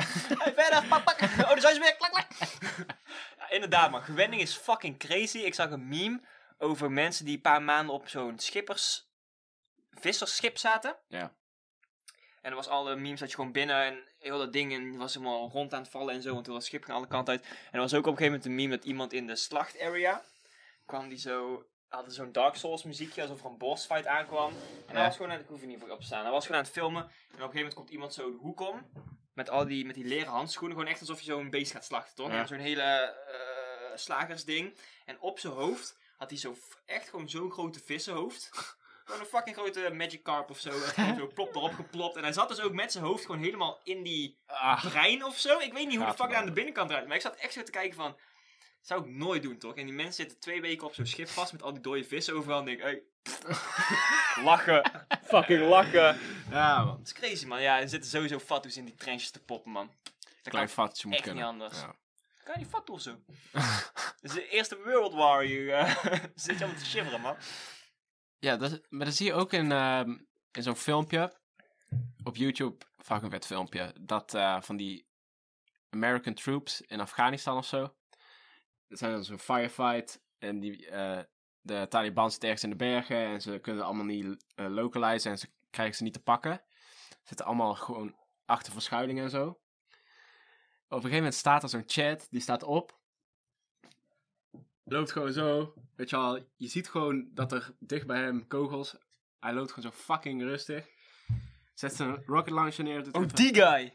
[0.44, 1.22] Hey, verder, pak, pak.
[1.22, 1.96] Oh, daar zijn ze weer.
[1.96, 2.28] Klak, klak.
[3.38, 4.02] Ja, inderdaad, man.
[4.02, 5.38] Gewenning is fucking crazy.
[5.38, 6.22] Ik zag een meme
[6.58, 9.10] over mensen die een paar maanden op zo'n schippers...
[9.92, 10.96] vissersschip zaten.
[11.08, 11.34] Ja.
[12.42, 15.14] En er was alle memes dat je gewoon binnen en heel dat ding en was
[15.14, 17.34] helemaal rond aan het vallen en zo, want toen was het schip ging alle kanten
[17.34, 17.44] uit.
[17.46, 20.24] En er was ook op een gegeven moment een meme dat iemand in de slachtarea
[20.86, 24.54] kwam die zo, hadden zo'n Dark Souls muziekje alsof er een boss fight aankwam.
[24.88, 26.32] En hij was gewoon aan het, ik hoef er niet voor op te staan, hij
[26.32, 27.02] was gewoon aan het filmen.
[27.02, 28.92] En op een gegeven moment komt iemand zo de hoek om,
[29.34, 32.16] met al die, met die leren handschoenen, gewoon echt alsof je zo'n beest gaat slachten,
[32.16, 32.32] toch?
[32.32, 32.46] Ja.
[32.46, 34.78] Zo'n hele eh, slagersding.
[35.06, 38.50] En op zijn hoofd had hij zo, echt gewoon zo'n grote vissenhoofd.
[39.04, 40.72] Gewoon een fucking grote Magic Carp of zo.
[41.18, 42.16] Zo plop erop geplopt.
[42.16, 45.38] En hij zat dus ook met zijn hoofd gewoon helemaal in die Ah, brein of
[45.38, 45.60] zo.
[45.60, 47.08] Ik weet niet hoe de fuck hij aan de binnenkant eruit.
[47.08, 48.18] Maar ik zat echt zo te kijken van...
[48.82, 49.76] Zou ik nooit doen, toch?
[49.76, 52.34] En die mensen zitten twee weken op zo'n schip vast met al die dode vissen
[52.36, 52.60] overal.
[52.60, 53.04] En denk hey,
[54.44, 55.08] lachen.
[55.24, 56.20] Fucking lachen.
[56.50, 56.98] ja, man.
[56.98, 57.62] Dat is crazy, man.
[57.62, 59.92] Ja, er zitten sowieso fatsoes in die trenches te poppen, man.
[60.44, 61.36] Dat Klein moet echt kunnen.
[61.36, 61.80] niet anders.
[61.82, 61.96] Ja.
[62.44, 63.20] kan je niet of zo.
[64.22, 65.74] Dat is de eerste World War hier.
[65.74, 65.96] eh,
[66.36, 67.36] zit je allemaal te shiveren, man.
[68.40, 70.10] Ja, dat, maar dat zie je ook in, ehm,
[70.52, 71.34] in zo'n filmpje.
[72.24, 72.86] Op YouTube,
[73.24, 73.96] een vet filmpje.
[74.00, 75.08] Dat eh, van die
[75.90, 77.96] American troops in Afghanistan of zo.
[78.92, 80.22] Dat zijn dan zo'n firefight.
[80.40, 81.20] En die, eh,
[81.62, 83.18] de Taliban zitten ergens in de bergen.
[83.18, 85.32] En ze kunnen allemaal niet eh localizen.
[85.32, 86.62] En ze krijgen ze niet te pakken.
[87.10, 89.48] Ze zitten allemaal gewoon achter verschuilingen en zo.
[89.48, 89.58] Op
[90.88, 92.28] een gegeven moment staat er zo'n chat.
[92.30, 93.00] Die staat op.
[94.84, 95.74] Loopt gewoon zo.
[95.96, 98.96] Weet je wel, je ziet gewoon dat er dicht bij hem kogels.
[99.40, 100.88] Hij loopt gewoon zo fucking rustig.
[101.74, 103.04] Zet zijn rocket launcher neer.
[103.04, 103.94] doet Oh, die guy.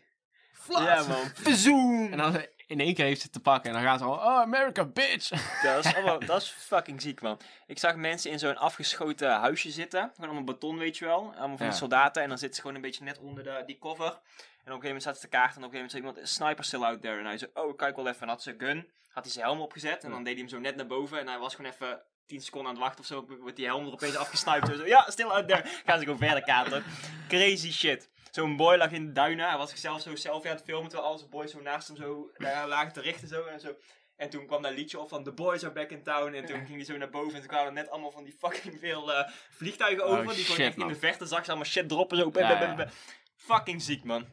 [0.52, 0.84] flats.
[1.06, 1.26] Ja, man.
[1.34, 2.06] Verzoom.
[2.12, 3.70] En dan in één keer heeft ze het te pakken.
[3.70, 5.28] En dan gaan ze al, oh, America, bitch.
[5.62, 7.38] Dat is, allemaal, dat is fucking ziek, man.
[7.66, 10.00] Ik zag mensen in zo'n afgeschoten huisje zitten.
[10.00, 11.32] Gewoon allemaal beton, weet je wel.
[11.36, 12.22] Allemaal van die soldaten.
[12.22, 14.06] En dan zitten ze gewoon een beetje net onder de, die cover.
[14.06, 14.20] En op een
[14.64, 15.56] gegeven moment staat ze te kaart.
[15.56, 17.18] En op een gegeven moment zei iemand, sniper still out there.
[17.18, 18.22] En hij zei, oh, kijk wel even.
[18.22, 18.88] En had ze gun.
[19.08, 20.04] Had hij zijn helm opgezet.
[20.04, 21.20] En dan deed hij hem zo net naar boven.
[21.20, 23.38] En hij was gewoon even 10 seconden aan het wachten of zo.
[23.40, 24.68] Wordt die helm er opeens afgesniped.
[24.68, 25.62] En zo, ja, still out there.
[25.84, 26.84] Gaan ze gewoon verder kaarten.
[27.28, 28.08] Crazy shit.
[28.36, 29.48] Zo'n boy lag in de duinen.
[29.48, 30.88] Hij was zichzelf zo selfie aan het filmen.
[30.88, 33.28] Terwijl al zijn boys zo naast hem zo daar lagen te richten.
[33.28, 33.74] Zo, en, zo.
[34.16, 36.34] en toen kwam dat liedje op van The Boys are back in town.
[36.34, 37.34] En toen ging hij zo naar boven.
[37.34, 40.34] En toen kwamen er net allemaal van die fucking veel eh, vliegtuigen Oh, over.
[40.34, 42.16] die gewoon in de verte zag ze allemaal shit droppen.
[42.16, 42.30] Zo.
[42.34, 42.88] Ja, ja.
[43.36, 44.26] Fucking ziek, man.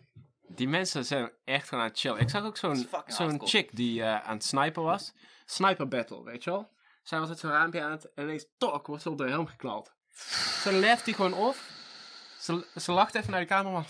[0.48, 2.20] Die mensen zijn echt gewoon aan het chillen.
[2.20, 5.14] Ik zag ook zo'n zo'n chick die eh, aan het snipen was.
[5.46, 6.72] Sniper battle, weet je wel?
[7.04, 8.14] Zij was het zo'n raampje aan het...
[8.14, 9.94] En ineens, tok, wordt ze op de helm geklald.
[10.64, 11.56] Ze left die gewoon op.
[12.44, 13.86] Ze, ze lacht even naar de cameraman.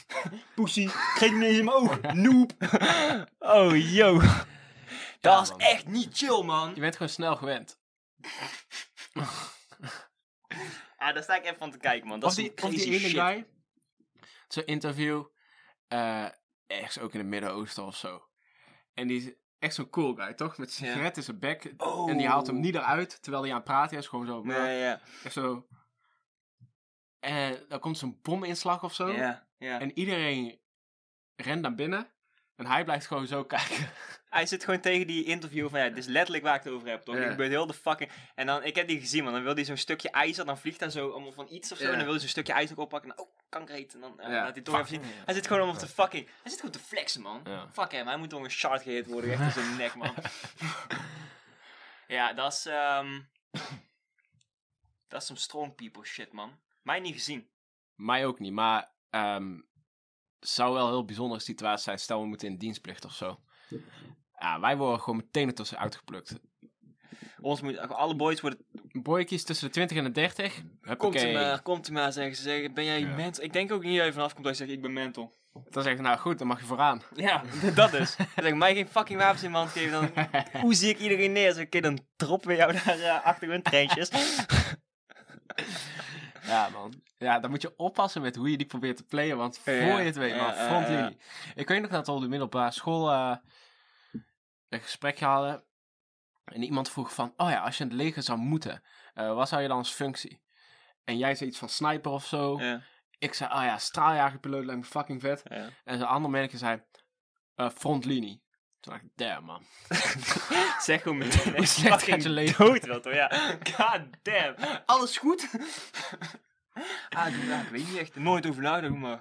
[0.54, 2.00] Pussy, geef me eens in mijn oog.
[2.12, 2.52] Noob.
[3.38, 4.20] oh, yo.
[5.20, 5.58] Dat is man.
[5.58, 6.74] echt niet chill, man.
[6.74, 7.80] Je bent gewoon snel gewend.
[10.98, 12.20] Ja, daar sta ik even van te kijken, man.
[12.20, 13.20] Dat of is die, some of die crazy ene shit.
[13.20, 13.46] guy.
[14.48, 15.24] Zo'n interview.
[15.88, 16.28] eh
[16.66, 18.28] ergens ook in het Midden-Oosten of zo.
[18.94, 20.58] En die is echt zo'n cool guy, toch?
[20.58, 21.74] Met sigaret in zijn bek.
[21.76, 22.10] Oh.
[22.10, 24.06] En die haalt hem niet eruit terwijl hij aan het praten is.
[24.06, 24.42] Gewoon zo.
[24.42, 25.00] Nee, ja.
[25.24, 25.66] Echt zo.
[27.28, 29.12] En dan komt zo'n bominslag of zo.
[29.12, 29.80] Ja, ja.
[29.80, 30.58] En iedereen
[31.36, 32.06] rent naar binnen.
[32.56, 33.90] En hij blijft gewoon zo kijken.
[34.30, 36.88] Hij zit gewoon tegen die interview van, ja, dit is letterlijk waar ik het over
[36.88, 37.14] heb, toch?
[37.14, 37.30] Ja.
[37.30, 38.10] Ik ben heel de fucking...
[38.34, 39.32] En dan, ik heb die gezien, man.
[39.32, 41.84] Dan wil hij zo'n stukje ijzer, dan vliegt hij zo allemaal van iets of zo.
[41.84, 41.90] Ja.
[41.90, 43.10] En dan wil hij zo'n stukje ijzer ook oppakken.
[43.10, 43.94] En, oh, kankerreet.
[43.94, 45.02] En dan laat hij toch even zien.
[45.24, 46.26] Hij zit gewoon allemaal te fucking...
[46.42, 47.42] Hij zit gewoon te flexen, man.
[47.72, 49.32] Fuck hem, hij moet toch een shard gehit worden.
[49.32, 50.14] Echt in zijn nek, man.
[52.16, 52.66] ja, dat is...
[52.66, 53.20] ehm
[55.08, 56.58] dat is some strong people shit, man.
[56.88, 57.48] Mij niet gezien.
[57.94, 59.58] Mij ook niet, maar ehm
[60.40, 61.98] zou wel een heel bijzondere situatie zijn.
[61.98, 63.40] Stel, we moeten in dienstplicht of zo.
[64.38, 66.38] Ja, wij worden gewoon meteen ertussen uitgeplukt.
[67.40, 68.66] Ons moet, alle boys worden...
[68.92, 70.62] Boykies tussen de 20 en de 30.
[70.96, 72.42] Komt u maar, komt u maar, zeggen ze.
[72.42, 73.14] Zeggen, ben jij Ja.
[73.14, 73.44] mental?
[73.44, 75.34] Ik denk ook niet dat je vanaf komt dat je zegt, ik ben mental.
[75.70, 77.02] Dan zeg ik, nou goed, dan mag je vooraan.
[77.14, 77.42] Ja,
[77.74, 78.16] dat is.
[78.16, 80.26] Dan zeg ik, mij geen fucking wapens in mijn hand geven, dan
[80.62, 81.52] hoe zie ik iedereen neer?
[81.52, 84.10] Zeg ik, dan droppen we jou daar eh, achter hun treintjes.
[86.48, 87.02] Ja, man.
[87.18, 89.80] Ja, dan moet je oppassen met hoe je die probeert te playen, want voor je
[89.82, 91.16] het weet, man, frontlinie.
[91.54, 93.36] Ik weet nog dat we op de middelbare school eh,
[94.68, 95.62] een gesprekje hadden.
[96.44, 98.82] En iemand vroeg van, oh ja, als je in het leger zou moeten,
[99.14, 100.42] eh, wat zou je dan als functie?
[101.04, 102.60] En jij zei iets van sniper of zo.
[102.60, 102.80] Ja,
[103.18, 105.42] Ik zei, oh ja, straaljagerpiloot lijkt me fucking vet.
[105.48, 105.68] ja.
[105.84, 106.82] En zo'n ander mannetje zei,
[107.54, 108.42] eh, frontlinie.
[108.94, 109.62] Ik, damn man.
[110.80, 112.64] Zeg gewoon meteen Hoe slecht gaat je leven?
[112.66, 113.56] dood wilt hoor, ja.
[113.76, 114.54] God damn.
[114.86, 115.48] Alles goed?
[117.16, 118.14] ah, ik, ja, ik weet niet echt.
[118.16, 119.20] Nooit over nadenken, maar...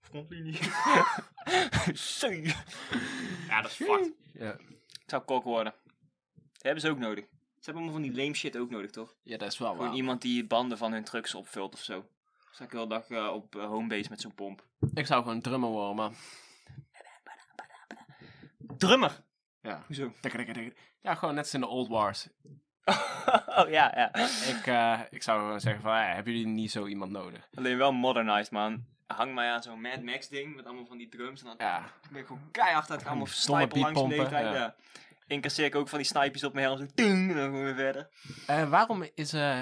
[0.00, 0.58] Frontlinie.
[3.48, 4.12] Ja, dat is fucked.
[4.32, 5.74] Ja, Het zou kok worden.
[6.52, 7.24] Dat hebben ze ook nodig.
[7.24, 9.14] Ze hebben allemaal van die lame shit ook nodig, toch?
[9.22, 9.96] ja dat is wel Gewoon waar.
[9.96, 12.06] iemand die banden van hun trucks opvult of zo.
[12.50, 14.64] Sta ik heel de dag eh, op eh, homebase met zo'n pomp.
[14.94, 16.14] Ik zou gewoon drummer worden, man.
[18.78, 19.22] Drummer!
[19.60, 19.82] Ja.
[19.86, 20.12] Hoezo?
[21.00, 22.28] Ja, gewoon net als in de Old Wars.
[23.58, 24.14] oh ja, ja.
[24.54, 27.48] Ik, eh, ik zou zeggen van, ja, hebben jullie niet zo iemand nodig?
[27.54, 28.84] Alleen wel modernized, man.
[29.06, 31.40] Hang mij aan zo'n Mad Max ding met allemaal van die drums.
[31.40, 34.42] En dan Ja, ben ik gewoon keihard uit allemaal Stomme sniper langs de hele beatpompen,
[34.44, 34.54] tijd.
[34.56, 34.60] ja.
[34.62, 34.74] Ja.
[35.26, 36.78] Incasseer ik ook van die snipers op mijn helm.
[36.78, 38.08] Zo ting, en dan gewoon weer verder.
[38.46, 39.60] Eh, waarom is, eh,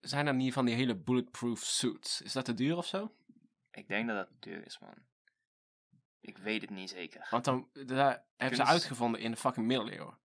[0.00, 2.22] zijn er niet van die hele bulletproof suits?
[2.22, 3.12] Is dat te duur of zo?
[3.70, 4.94] Ik denk dat dat duur is, man.
[6.22, 7.26] Ik weet het niet zeker.
[7.30, 10.18] Want dan daar hebben ze uitgevonden in de fucking middeleeuwen.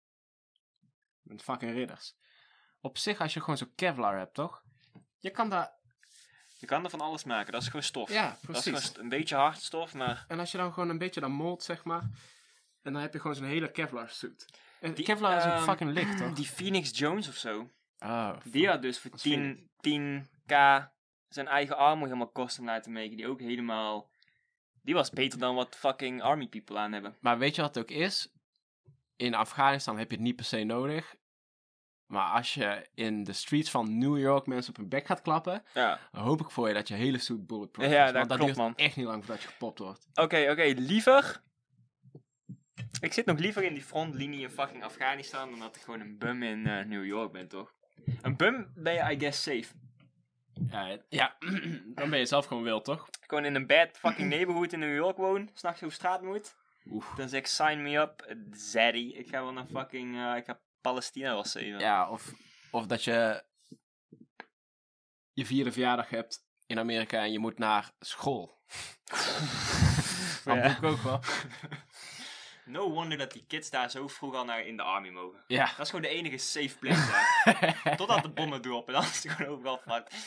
[1.21, 2.15] Met fucking ridders.
[2.79, 4.63] Op zich, als je gewoon zo'n Kevlar hebt, toch?
[5.19, 5.73] Je kan daar...
[6.57, 7.51] Je kan er van alles maken.
[7.51, 8.09] Dat is gewoon stof.
[8.11, 8.63] Ja, dat is precies.
[8.63, 10.25] gewoon st- een beetje hard stof, maar...
[10.27, 12.01] En als je dan gewoon een beetje dan molt, zeg maar.
[12.81, 14.45] En dan heb je gewoon zo'n hele Kevlar suit.
[14.79, 16.33] En Die, Kevlar is ook ehm, fucking licht, toch?
[16.33, 17.69] Die Phoenix Jones of zo.
[17.99, 20.53] Oh, Die had dus voor Wat vind 10, 10k
[21.27, 23.15] zijn eigen armor helemaal custom laten maken.
[23.17, 24.09] Die ook helemaal...
[24.85, 27.15] Die was beter dan wat fucking army people aan hebben.
[27.19, 28.33] Maar weet je wat het ook is?
[29.15, 31.15] In Afghanistan heb je het niet per se nodig.
[32.05, 35.63] Maar als je in de streets van New York mensen op hun bek gaat klappen,
[35.73, 35.99] Ja.
[36.11, 38.11] dan hoop ik voor je dat je hele suit bulletproof Ja, is.
[38.11, 38.75] Want dat klopt, duurt man.
[38.75, 40.07] echt niet lang voordat je gepopt wordt.
[40.13, 41.43] Oké, oké, liever.
[42.99, 46.17] Ik zit nog liever in die frontlinie in fucking Afghanistan dan dat ik gewoon een
[46.17, 47.73] bum in eh, New York ben, toch?
[48.21, 49.65] Een bum ben je, I guess, safe.
[50.69, 51.35] Ja, ja
[51.95, 53.09] dan ben je zelf gewoon wild, toch?
[53.27, 56.55] Gewoon in een bad fucking neighborhood in New York woon, s'nachts over straat moet.
[56.85, 57.13] Oef.
[57.15, 59.13] Dan zeg ik, sign me up, Zaddy.
[59.15, 61.79] Ik ga wel naar fucking, eh, ik ga Palestina wel saven.
[61.79, 62.33] Ja, of,
[62.71, 63.43] of dat je
[65.33, 68.57] je vierde verjaardag hebt in Amerika en je moet naar school.
[70.45, 70.61] Dat Ja.
[70.67, 71.19] doe ik ook wel.
[72.65, 75.39] No wonder dat die kids daar zo vroeg al naar in de army mogen.
[75.47, 75.65] Ja.
[75.65, 77.95] Dat is gewoon de enige safe plek daar.
[77.97, 80.25] Totdat de bommen droppen, dan is het gewoon overal fucked.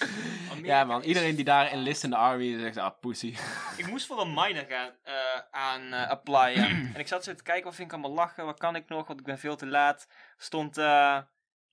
[0.63, 3.35] Ja man, iedereen die daar enlist in de army zegt, ah pussy.
[3.77, 5.15] Ik moest voor een minor gaan eh,
[5.51, 6.71] aan eh, applyen.
[6.95, 9.07] en ik zat zo te kijken, wat vind ik allemaal lachen, wat kan ik nog,
[9.07, 10.09] want ik ben veel te laat.
[10.37, 11.19] Stond eh,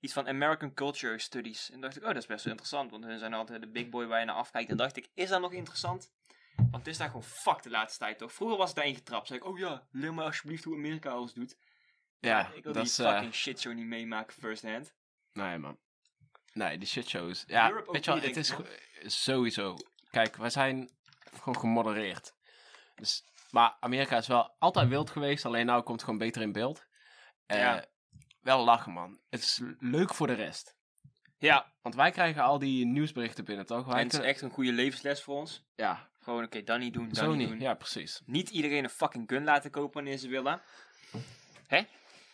[0.00, 1.70] iets van American Culture Studies.
[1.70, 3.88] En dacht ik, oh, dat is best wel interessant, want hun zijn altijd de big
[3.88, 4.70] boy waar je naar afkijkt.
[4.70, 6.14] En dacht ik, is dat nog interessant?
[6.56, 8.32] Want het is daar gewoon fuck de laatste tijd, toch?
[8.32, 9.26] Vroeger was het daarin getrapt.
[9.26, 11.56] Zei ik, oh ja, leer me alsjeblieft hoe Amerika alles doet.
[12.18, 12.98] Ja, ik wil dat die is...
[12.98, 14.94] eh, fucking shitshow niet meemaken first hand.
[15.32, 15.78] Nee man.
[16.52, 17.44] Nee, die shitshows.
[17.46, 18.54] Ja, Europe weet je wel, het is
[19.22, 19.76] sowieso...
[20.10, 20.90] Kijk, wij zijn
[21.32, 22.32] gewoon gemodereerd.
[22.94, 26.52] Dus, maar Amerika is wel altijd wild geweest, alleen nou komt het gewoon beter in
[26.52, 26.86] beeld.
[27.46, 27.84] Eh, Ja.
[28.40, 29.20] Wel lachen, man.
[29.28, 30.76] Het is leuk voor de rest.
[31.38, 33.86] Ja, Want wij krijgen al die nieuwsberichten binnen, toch?
[33.86, 35.64] Wij en het is echt een goede levensles voor ons.
[35.74, 37.60] Ja, Gewoon, oké, dat niet doen, dat zo niet doen.
[37.60, 38.20] Ja, precies.
[38.24, 40.60] Niet iedereen een fucking gun laten kopen wanneer ze willen.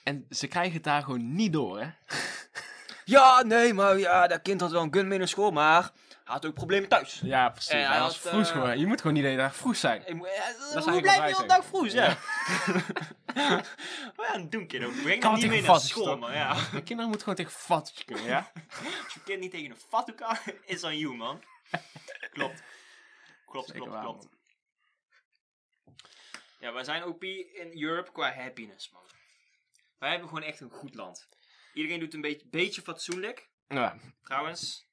[0.02, 1.90] En ze krijgen het daar gewoon niet door, hè?
[3.04, 5.90] Ja, nee, maar ja, dat kind had wel een gun mee naar school, maar
[6.24, 7.20] had ook problemen thuis.
[7.24, 7.70] Ja, precies.
[7.70, 8.78] En hij was had, vroeg eh, gewoon.
[8.78, 10.02] Je moet gewoon niet de hele dag vroeg zijn.
[10.06, 11.48] Ik ja, eigenlijk hoe blijf je heel zeggen.
[11.48, 12.16] dag vroeg, ja.
[14.16, 14.90] Wat een doen, kiddo.
[15.02, 16.32] Breng Kan niet mee naar school, man.
[16.32, 16.54] Ja.
[16.70, 18.52] Kinderen moeten gewoon tegen vatjes kunnen, ja?
[19.04, 21.42] Als je kind niet tegen een fatsoen kan, is on you, man.
[22.32, 22.62] Klopt.
[23.52, 24.28] Klopt, Zeker klopt, waar, klopt.
[26.60, 29.02] Ja, wij zijn OP in Europe qua happiness, man.
[29.98, 31.28] Wij hebben gewoon echt een goed land.
[31.74, 33.50] Iedereen doet een beetje, beetje fatsoenlijk.
[33.68, 34.86] Ja, Trouwens,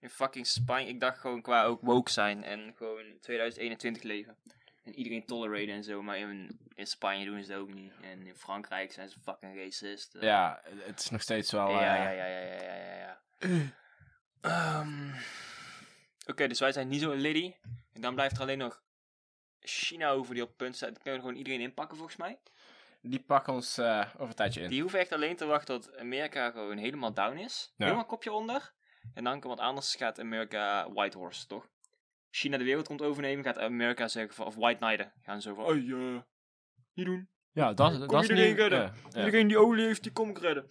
[0.00, 4.36] in fucking Spanje, ik dacht gewoon qua ook woke zijn en gewoon 2021 leven.
[4.84, 7.92] En iedereen toleraten en zo, maar in, in Spanje doen ze dat ook niet.
[8.00, 10.16] En in Frankrijk zijn ze fucking racist.
[10.20, 11.70] Ja, het is nog steeds wel...
[11.70, 13.20] ja, eh, ja, ja, ja, ja, ja, ja, ja.
[14.40, 15.12] Ehm,
[16.30, 17.54] Oké, dus wij zijn niet zo Liddy.
[17.92, 18.82] En dan blijft er alleen nog
[19.60, 20.88] China over die op punt staat.
[20.88, 22.38] Dan kunnen we gewoon iedereen inpakken volgens mij.
[23.00, 24.68] Die pakken ons eh, over een tijdje in.
[24.68, 27.72] Die hoeven echt alleen te wachten tot Amerika gewoon helemaal down is.
[27.76, 27.84] Ja.
[27.84, 28.72] Helemaal kopje onder.
[29.14, 31.68] En dan komt wat anders gaat Amerika White Horse, toch?
[32.30, 35.12] China de wereld komt overnemen, gaat Amerika zeggen van, of White Knighten.
[35.22, 36.26] Gaan zo van, oh ja,
[36.94, 37.28] niet doen.
[37.52, 38.58] Ja, dat, Kom dat is iedereen niet...
[38.58, 38.80] redden.
[38.80, 39.24] ja, ja.
[39.24, 40.68] Iedereen die olie heeft, die kom ik redden.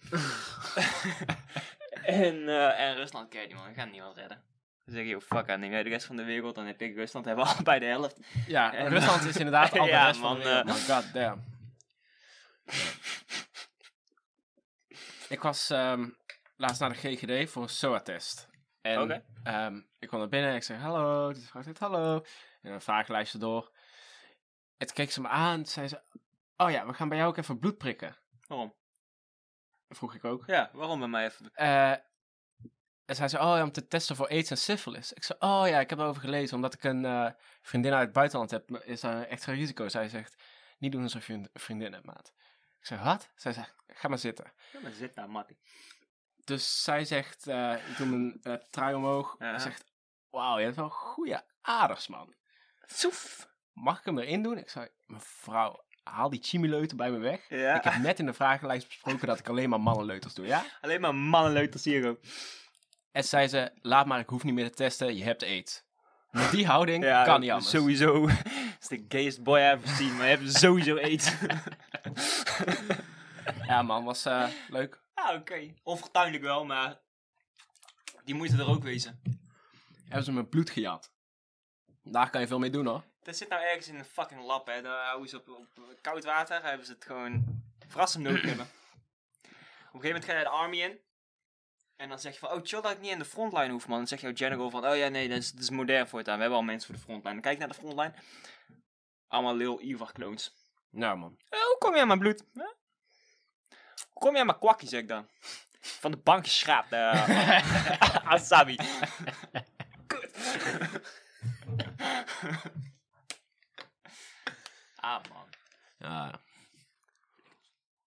[2.26, 4.44] en, eh, en Rusland kijk man, we gaan niemand redden.
[4.88, 6.82] Dan zeg je, oh fuck, aan, neem jij de rest van de wereld, dan heb
[6.82, 8.18] ik Rusland, hebben we allebei de helft.
[8.46, 10.88] Ja, En- Rusland is inderdaad al de Ja, rest van de man, wereld.
[10.88, 10.96] eh.
[10.96, 11.44] God damn.
[15.28, 16.08] ik was ehm,
[16.56, 18.48] laatst naar de GGD voor een SOA-test.
[18.80, 21.32] En ehm, ik kwam naar binnen en ik zeg hallo.
[21.32, 22.24] Dus ik zegt hallo.
[22.62, 23.72] En een vragenlijstje door.
[24.76, 25.66] En toen keek ze me aan.
[25.66, 26.02] Zei ze,
[26.56, 28.16] oh ja, we gaan bij jou ook even bloed prikken.
[28.46, 28.74] Waarom?
[29.88, 30.46] Vroeg ik ook.
[30.46, 31.50] Ja, waarom bij mij even?
[31.54, 31.94] Eh,
[33.08, 35.12] en zei ze, oh ja, om te testen voor aids en syphilis.
[35.12, 36.56] Ik zei, oh ja, ik heb erover gelezen.
[36.56, 37.30] Omdat ik een eh,
[37.62, 39.88] vriendin uit het buitenland heb, is daar een extra risico.
[39.88, 40.42] Zij zegt,
[40.78, 42.32] niet doen alsof je een vriendin hebt, maat.
[42.80, 43.30] Ik zei, wat?
[43.34, 44.52] Zij zegt, ga maar zitten.
[44.72, 45.58] Ja, maar zit daar, Mattie.
[46.44, 49.36] Dus zij zegt, eh, ik doe mijn eh, trui omhoog.
[49.38, 49.58] Ja.
[49.58, 49.84] Ze zegt,
[50.30, 52.34] wauw, je hebt wel goede aders, man.
[52.86, 53.48] Soef.
[53.72, 54.58] Mag ik hem erin doen?
[54.58, 57.48] Ik zei, mevrouw, haal die chimileuten bij me weg.
[57.48, 57.74] Ja.
[57.76, 60.64] Ik heb net in de vragenlijst besproken dat ik alleen maar mannenleuters doe, ja?
[60.80, 62.20] Alleen maar mannenleuters hier ook.
[63.18, 65.82] En zei ze, laat maar, ik hoef niet meer te testen, je hebt aids.
[66.30, 67.70] Met die houding Ja, kan niet anders.
[67.70, 68.20] Sowieso.
[68.26, 68.36] Dat
[68.80, 71.32] is de gayest boy I've ever seen, maar je hebt sowieso aids.
[73.66, 75.00] Ja man, was eh, leuk.
[75.14, 75.74] ah, oké.
[75.82, 76.98] Onfortuinlijk wel, maar
[78.24, 79.20] die moeten er ook wezen.
[80.04, 81.12] Hebben ze mijn bloed gejat.
[82.02, 83.02] Daar kan je veel mee doen hoor.
[83.22, 84.82] Dat zit nou ergens in een fucking lab, hè.
[84.82, 88.66] Daar houden ze op, op koud water, hebben ze het gewoon verrassend nodig hebben.
[88.66, 90.98] Op een gegeven moment ga je de army in.
[91.98, 93.98] En dan zeg je van, oh chill dat ik niet in de frontline hoef, man.
[93.98, 96.34] Dan zegt jouw general van, oh ja, nee, dat is, dat is modern voortaan.
[96.34, 97.32] We hebben al mensen voor de frontline.
[97.32, 98.14] Dan kijk ik naar de frontline.
[99.28, 100.54] Allemaal Lil Ivar clones.
[100.90, 101.38] Nou man.
[101.48, 102.44] Eh, hoe kom je aan mijn bloed?
[102.52, 102.74] Hoe
[104.12, 105.28] kom je aan mijn kwakkie, zeg ik dan?
[105.80, 106.92] Van de bank geschraapt.
[106.92, 108.76] eh Asabi.
[110.06, 110.36] Kut.
[114.96, 115.48] ah, man.
[115.98, 116.40] Ja.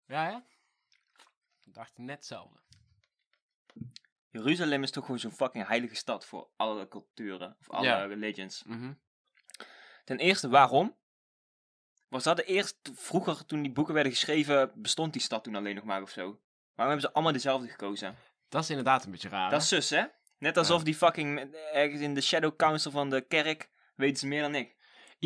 [0.07, 0.45] Ja, ja.
[1.65, 2.59] Ik dacht net hetzelfde.
[4.43, 7.57] Jeruzalem is toch gewoon zo'n fucking heilige stad voor alle culturen.
[7.61, 8.05] Of alle Ja.
[8.05, 8.63] religions.
[8.67, 8.93] Mhm.
[10.05, 10.97] Ten eerste, waarom?
[12.09, 15.75] Was dat de eerste, vroeger toen die boeken werden geschreven, bestond die stad toen alleen
[15.75, 16.23] nog maar of zo?
[16.75, 18.17] Waarom hebben ze allemaal dezelfde gekozen?
[18.49, 19.51] Dat is inderdaad een beetje raar.
[19.51, 20.05] Dat is zus, hè?
[20.39, 20.85] Net alsof Ja.
[20.85, 24.55] die fucking eh, ergens in de Shadow Council van de kerk weten ze meer dan
[24.55, 24.76] ik.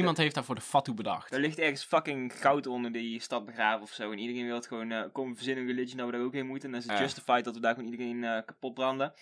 [0.01, 1.33] Iemand heeft daar voor de fatu bedacht.
[1.33, 4.13] Er ligt ergens fucking goud onder die stad begraven of zo.
[4.13, 6.47] En iedereen wil het gewoon eh komen verzinnen een religion dat we daar ook heen
[6.47, 6.65] moeten.
[6.65, 9.15] En dan is het justified dat we daar gewoon iedereen eh, kapot branden.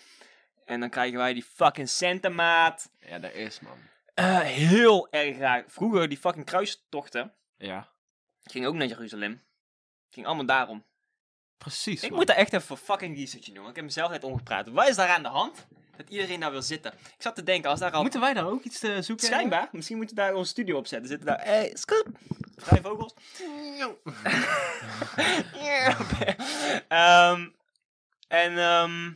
[0.65, 2.91] En dan krijgen wij die fucking centenmaat.
[2.99, 3.77] Ja, dat is man.
[4.13, 5.63] Eh, heel erg raar.
[5.67, 7.89] Vroeger die fucking kruistochten Ja.
[8.43, 9.43] ging ook naar Jeruzalem.
[10.09, 10.85] Ging allemaal daarom.
[11.57, 12.17] Precies Ik man.
[12.19, 13.63] moet daar echt even fucking research in doen.
[13.63, 14.67] Want ik heb mezelf net omgepraat.
[14.69, 15.67] Wat is daar aan de hand?
[15.99, 16.93] Dat iedereen daar wil zitten.
[16.93, 18.01] Ik zat te denken, als daar al...
[18.01, 19.25] Moeten wij daar ook iets te zoeken?
[19.25, 19.69] Schijnbaar.
[19.71, 21.09] Misschien moeten we daar onze studio op zetten.
[21.09, 21.43] Zitten daar...
[21.43, 22.07] Hey, scoop.
[22.57, 23.13] Vrij vogels.
[26.87, 27.49] Ehm,
[28.27, 29.13] en ehm,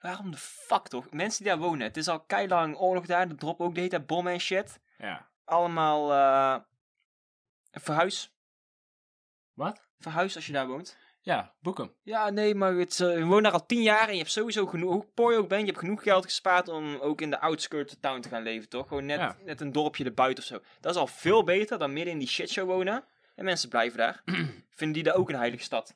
[0.00, 1.10] waarom de fuck toch?
[1.10, 1.86] Mensen die daar wonen.
[1.86, 3.28] Het is al keilang oorlog daar.
[3.28, 4.80] Er droppen ook de hele tijd bommen en shit.
[4.98, 5.28] Ja.
[5.44, 6.60] Allemaal eh
[7.70, 8.32] verhuis.
[9.52, 9.82] Wat?
[9.98, 10.96] Verhuis als je daar woont.
[11.24, 11.92] Ja, boek hem.
[12.02, 14.30] Ja, nee, maar het, is, eh, je woont daar al tien jaar en je hebt
[14.30, 17.30] sowieso genoeg, hoe poor je ook bent, je hebt genoeg geld gespaard om ook in
[17.30, 18.88] de outskirts town te gaan leven, toch?
[18.88, 19.36] Gewoon net, Ja.
[19.44, 20.60] net een dorpje erbuiten of zo.
[20.80, 23.04] Dat is al veel beter dan midden in die shitshow wonen.
[23.34, 24.22] En mensen blijven daar.
[24.78, 25.92] Vinden die daar ook een heilige stad?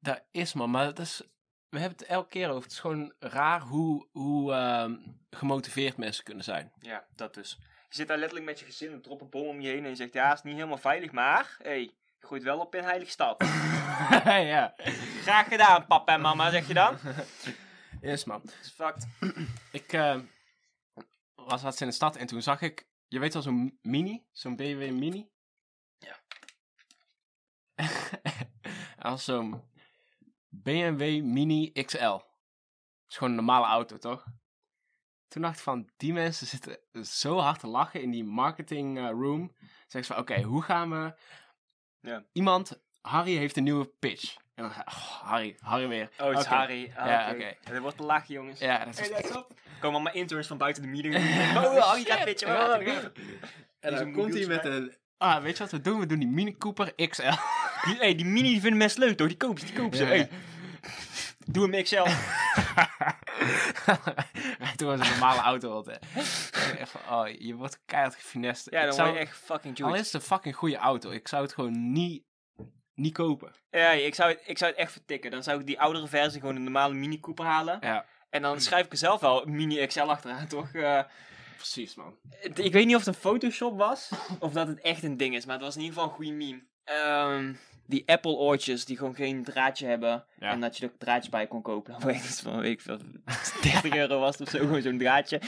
[0.00, 1.22] Dat is man, maar dat is,
[1.68, 2.62] we hebben het elke keer over.
[2.62, 4.96] Het is gewoon raar hoe, hoe ehm,
[5.30, 6.72] gemotiveerd mensen kunnen zijn.
[6.80, 7.58] Ja, dat dus.
[7.88, 9.96] Je zit daar letterlijk met je gezin, drop een bom om je heen en je
[9.96, 13.10] zegt, ja, het is niet helemaal veilig, maar, hey, je gooit wel op in heilige
[13.10, 13.44] stad.
[14.24, 14.74] ja,
[15.22, 16.96] Graag gedaan, papa en mama, zeg je dan?
[18.00, 18.42] is man.
[18.74, 19.06] Fucked.
[19.72, 20.20] Ik eh,
[21.34, 24.56] was laatst in de stad en toen zag ik, je weet wel zo'n mini, zo'n
[24.56, 25.30] BMW mini?
[25.98, 26.16] Ja.
[28.98, 29.68] Als zo'n
[30.48, 31.98] BMW Mini XL.
[31.98, 32.24] Dat
[33.08, 34.24] is gewoon een normale auto, toch?
[35.28, 39.08] Toen dacht ik van, die mensen zitten zo hard te lachen in die marketing eh,
[39.08, 39.56] room.
[39.86, 41.14] Zeggen ze van, oké, hoe gaan we...
[42.00, 42.22] Ja.
[42.32, 44.36] Iemand, Harry heeft een nieuwe pitch.
[44.54, 44.86] En dan oh,
[45.22, 46.08] Harry, Harry weer.
[46.18, 46.44] Oh, het is.
[46.44, 46.92] Harry.
[46.96, 47.54] Ah, Ja, oké.
[47.72, 48.60] er wordt te lachen, jongens.
[48.60, 49.08] Ja, dat is...
[49.08, 49.22] Hey.
[49.80, 51.14] Komen allemaal interns van buiten de meeting.
[51.56, 52.48] oh, Harry gaat pitchen.
[52.48, 52.86] Oh.
[53.80, 54.94] En dan komt hij met een...
[55.16, 56.00] Ah, weet je wat we doen?
[56.00, 57.22] We doen die Mini Cooper XL.
[57.84, 59.28] Die, hey, die mini vinden mensen leuk, toch?
[59.28, 60.04] Die kopen ze, die kopen ze.
[60.04, 60.28] Ja, Hey,
[61.46, 62.02] doe hem XL.
[64.80, 66.06] Toen was het een normale auto altijd.
[66.78, 68.70] Echt van, oh, je wordt keihard gefinest.
[68.70, 70.06] Ja, dan zou, word je echt fucking Al juiced.
[70.06, 72.24] is het een fucking goede auto, ik zou het gewoon niet,
[72.94, 73.52] niet kopen.
[73.70, 75.30] Ja, ik zou, het, ik zou het echt vertikken.
[75.30, 77.78] Dan zou ik die oudere versie gewoon een normale Mini Cooper halen.
[77.80, 80.72] Ja, En dan schrijf ik er zelf wel Mini XL achteraan, toch?
[80.72, 81.02] Eh,
[81.56, 82.18] precies man.
[82.54, 85.44] ik weet niet of het een Photoshop was, of dat het echt een ding is.
[85.44, 86.62] Maar het was in ieder geval een goede meme.
[86.84, 87.54] Ehm,
[87.90, 90.24] die Apple oortjes die gewoon geen draadje hebben.
[90.38, 90.50] Ja.
[90.50, 91.92] En dat je er draadjes bij kon kopen.
[91.98, 92.98] Dan weet ik iets van, weet ik veel,
[93.62, 95.40] 30 euro was het of zo, gewoon zo'n draadje.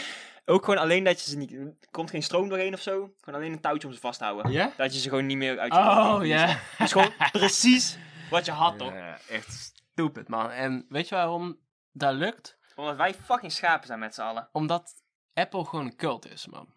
[0.44, 1.52] Ook gewoon alleen dat je ze niet...
[1.52, 3.14] Er komt geen stroom doorheen of zo.
[3.20, 4.72] Gewoon alleen een touwtje om ze vast te houden.
[4.76, 6.58] Dat je ze gewoon niet meer uit je Oh, ja.
[6.78, 7.98] Is gewoon precies
[8.30, 8.92] wat je had, toch?
[8.92, 9.52] Ja, echt
[9.92, 10.50] stupid man.
[10.50, 11.58] En weet je waarom
[11.92, 12.58] dat lukt?
[12.74, 14.48] Omdat wij fucking schapen zijn met z'n allen.
[14.52, 14.92] Omdat
[15.34, 16.68] Apple gewoon een cult is man.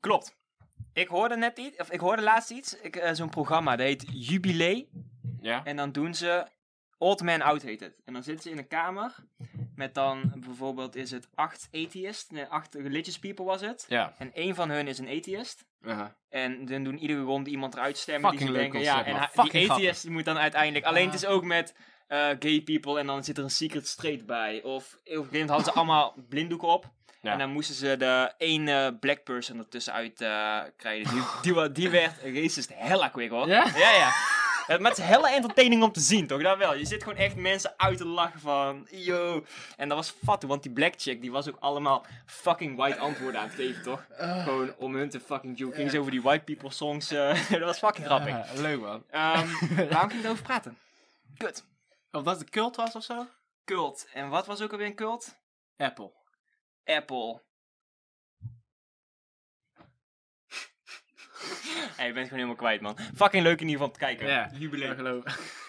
[0.00, 0.35] Klopt.
[0.96, 2.80] Ik hoorde net iets, of ik hoorde laatst iets.
[2.80, 4.88] Ik, eh, Zo'n programma, dat heet Jubilee.
[5.40, 5.64] Ja?
[5.64, 6.46] En dan doen ze
[6.98, 8.00] Old Man Out heet het.
[8.04, 9.14] En dan zitten ze in een kamer
[9.74, 13.86] met dan bijvoorbeeld is het acht atheist, nee, acht religious people was het.
[13.88, 14.14] Ja.
[14.18, 15.64] En één van hun is een atheist.
[15.82, 16.16] Aha.
[16.28, 18.80] En dan doen iedere ronde iemand eruit stemmen die ze Fucking denken.
[18.80, 19.70] Ja, en Fucking die grappig.
[19.70, 20.84] atheist die moet dan uiteindelijk.
[20.84, 21.74] Alleen het is ook met
[22.06, 24.62] eh, gay people en dan zit er een secret straight bij.
[24.62, 26.94] Of op een gegeven moment hadden ze allemaal blinddoeken op.
[27.26, 27.32] Ja.
[27.32, 31.24] En dan moesten ze de één eh, black person ertussenuit eh krijgen.
[31.42, 33.48] Die, die, werd racist hella quick hoor.
[33.48, 33.66] Ja?
[33.76, 34.10] Ja, ja.
[34.66, 36.42] Maar het is hella entertaining om te zien, toch?
[36.42, 36.74] Dat wel.
[36.74, 39.44] Je zit gewoon echt mensen uit te lachen van, yo.
[39.76, 43.40] En dat was fat, want die black chick, die was ook allemaal fucking white antwoorden
[43.40, 44.06] aan het geven, toch?
[44.44, 45.74] Gewoon om hun te fucking joke.
[45.74, 47.10] Ging ze over die white people songs.
[47.10, 48.28] eh, dat was fucking grappig.
[48.28, 49.04] Ja, leuk man.
[49.10, 49.48] Ehm,
[49.90, 50.78] waarom ging ik erover praten?
[51.36, 51.64] Kut.
[52.10, 53.26] Of dat het cult was of zo?
[53.64, 54.06] Cult.
[54.12, 55.36] En wat was ook alweer een cult?
[55.76, 56.10] Apple.
[56.86, 57.42] Apple.
[61.96, 62.98] hey, je bent gewoon helemaal kwijt, man.
[63.14, 64.26] Fucking leuk in ieder geval om te kijken.
[64.26, 64.94] Ja, Jubileum.
[64.94, 65.24] geloof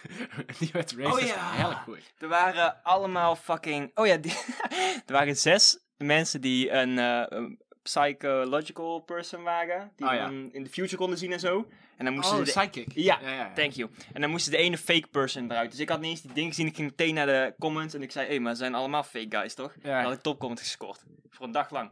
[0.60, 1.22] Die werd racist.
[1.22, 1.52] Oh ja.
[1.52, 2.14] Heel goed.
[2.18, 3.92] Er waren allemaal fucking...
[3.94, 4.32] Oh ja, die...
[5.06, 9.92] er waren zes mensen die een, eh, een psychological person waren.
[9.96, 10.26] Die Oh ja.
[10.26, 11.68] dan in de future konden zien en zo.
[11.98, 12.54] En dan moesten Oh, ze...
[12.54, 12.60] De...
[12.60, 12.92] Psychic.
[12.94, 13.54] Ja, ja, ja.
[13.54, 13.90] Thank you.
[14.14, 15.72] En dan moesten de ene fake person eruit.
[15.72, 16.68] Dus ik had niet eens die ding gezien.
[16.68, 18.26] Ik ging meteen naar de comments en ik zei...
[18.26, 19.74] Hé, hey, maar ze zijn allemaal fake guys, toch?
[19.82, 19.96] Ja.
[19.96, 21.04] Dan had ik topcomment gescoord.
[21.30, 21.90] Voor een dag lang.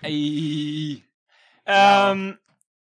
[0.00, 1.04] Hey.
[1.64, 2.34] Ehm,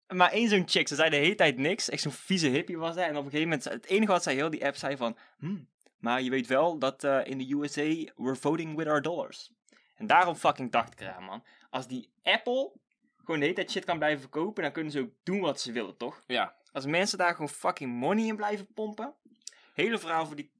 [0.08, 1.88] maar één zo'n chick, ze zei de hele tijd niks.
[1.88, 3.04] Echt zo'n vieze hippie was hij.
[3.04, 5.16] En op een gegeven moment, het enige wat zij heel die app zei van...
[5.38, 9.52] "Hmm, maar je weet wel dat eh, in de USA, we're voting with our dollars.
[9.96, 11.44] En daarom fucking dacht ik eraan, man.
[11.70, 12.72] Als die Apple
[13.16, 15.72] gewoon de hele tijd shit kan blijven verkopen, dan kunnen ze ook doen wat ze
[15.72, 16.22] willen, toch?
[16.26, 16.56] Ja.
[16.72, 19.14] Als mensen daar gewoon fucking money in blijven pompen.
[19.74, 20.52] Hele verhaal voor die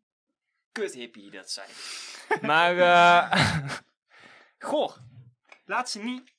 [0.73, 1.71] kut hippie dat zijn.
[2.51, 3.79] maar, eh...
[4.71, 4.97] goh.
[5.65, 6.33] Laat ze niet...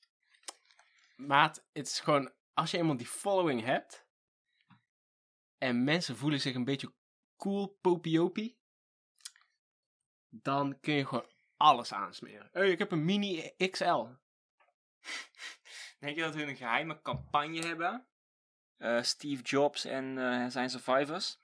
[1.15, 4.05] Maat, het is gewoon, als je eenmaal die following hebt,
[5.57, 6.93] en mensen voelen zich een beetje
[7.37, 8.57] cool, popiopie,
[10.29, 12.49] dan kun je gewoon alles aansmeren.
[12.51, 14.05] Hé, ik heb een mini XL.
[15.99, 18.05] Denk je dat hun een geheime campagne hebben?
[18.77, 21.39] Eh, Steve Jobs en eh, zijn survivors.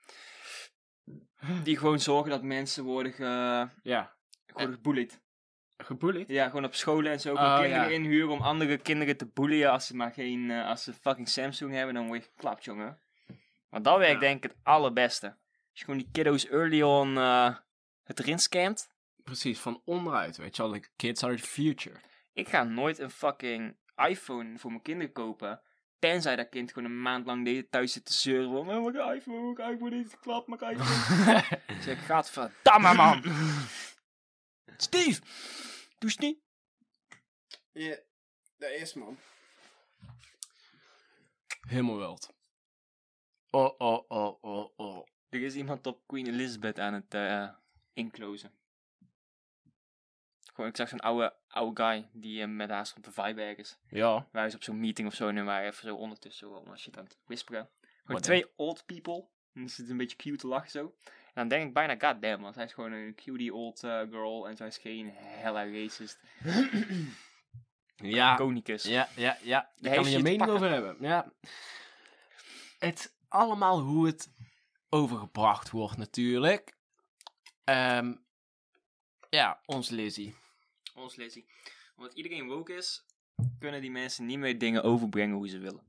[1.62, 5.20] Die gewoon zorgen dat mensen worden, ge, Ja, gebullied.
[5.76, 6.28] gebullied.
[6.28, 7.34] Ja, gewoon op scholen en zo.
[7.34, 7.94] Oh, kinderen ja.
[7.94, 9.70] inhuren om andere kinderen te bullen.
[9.70, 13.00] Als ze maar geen, eh, als ze fucking Samsung hebben, dan word je geklapt, jongen.
[13.68, 14.18] Want dat werkt Ja.
[14.20, 15.26] denk ik het allerbeste.
[15.26, 17.16] Als je gewoon die kiddo's early on
[18.02, 18.88] het erin scamt.
[19.22, 22.00] Precies, van onderuit, weet je like, kids are the future.
[22.38, 25.60] Ik ga nooit een fucking iPhone voor mijn kinderen kopen.
[25.98, 28.50] Tenzij dat kind gewoon een maand lang de thuis zit te zeuren.
[28.50, 31.36] Van, oh, mijn iPhone, mijn iPhone heeft geklapt, mijn iPhone.
[31.76, 33.22] Ik zeg, gaat verdamme man.
[34.76, 35.20] Steve,
[35.98, 36.38] doe niet.
[37.72, 37.98] Ja,
[38.56, 39.18] dat is man.
[41.68, 42.34] Helemaal wild.
[43.50, 45.06] Oh, oh, oh, oh, oh.
[45.28, 47.48] Er is iemand op Queen Elizabeth aan het eh
[47.92, 48.52] inclosen.
[50.58, 53.78] Gewoon, ik zag zo'n oude, oude guy die eh, met haar stond te vibe ergens.
[53.88, 54.28] Ja.
[54.32, 57.04] Wij is op zo'n meeting of zo en wij even zo ondertussen wel shit aan
[57.04, 57.68] het whisperen.
[58.04, 59.14] Gewoon twee old people.
[59.52, 60.94] En dan zit het een beetje cute te lachen zo.
[61.04, 63.98] En dan denk ik bijna, god damn, want zij is gewoon een cutie old eh,
[63.98, 66.18] girl en zij is geen hella racist.
[67.96, 68.82] Ja, Konicus.
[68.82, 69.70] ja, ja, ja.
[69.76, 70.96] Daar kan je je mening over hebben.
[71.00, 71.32] Ja.
[72.78, 74.30] Het allemaal hoe het
[74.88, 76.76] overgebracht wordt natuurlijk.
[77.64, 78.14] Ehm,
[79.30, 80.36] ja, ons Lizzie.
[80.98, 81.46] Ons Lizzie.
[81.96, 83.04] Omdat iedereen woke is,
[83.58, 85.82] kunnen die mensen niet meer dingen overbrengen hoe ze willen.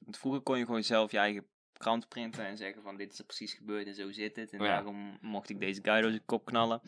[0.00, 3.18] Want vroeger kon je gewoon zelf je eigen krant printen en zeggen van dit is
[3.18, 4.50] er precies gebeurd en zo zit het.
[4.52, 4.66] En Ja.
[4.66, 6.80] daarom mocht ik deze guy door zijn kop knallen.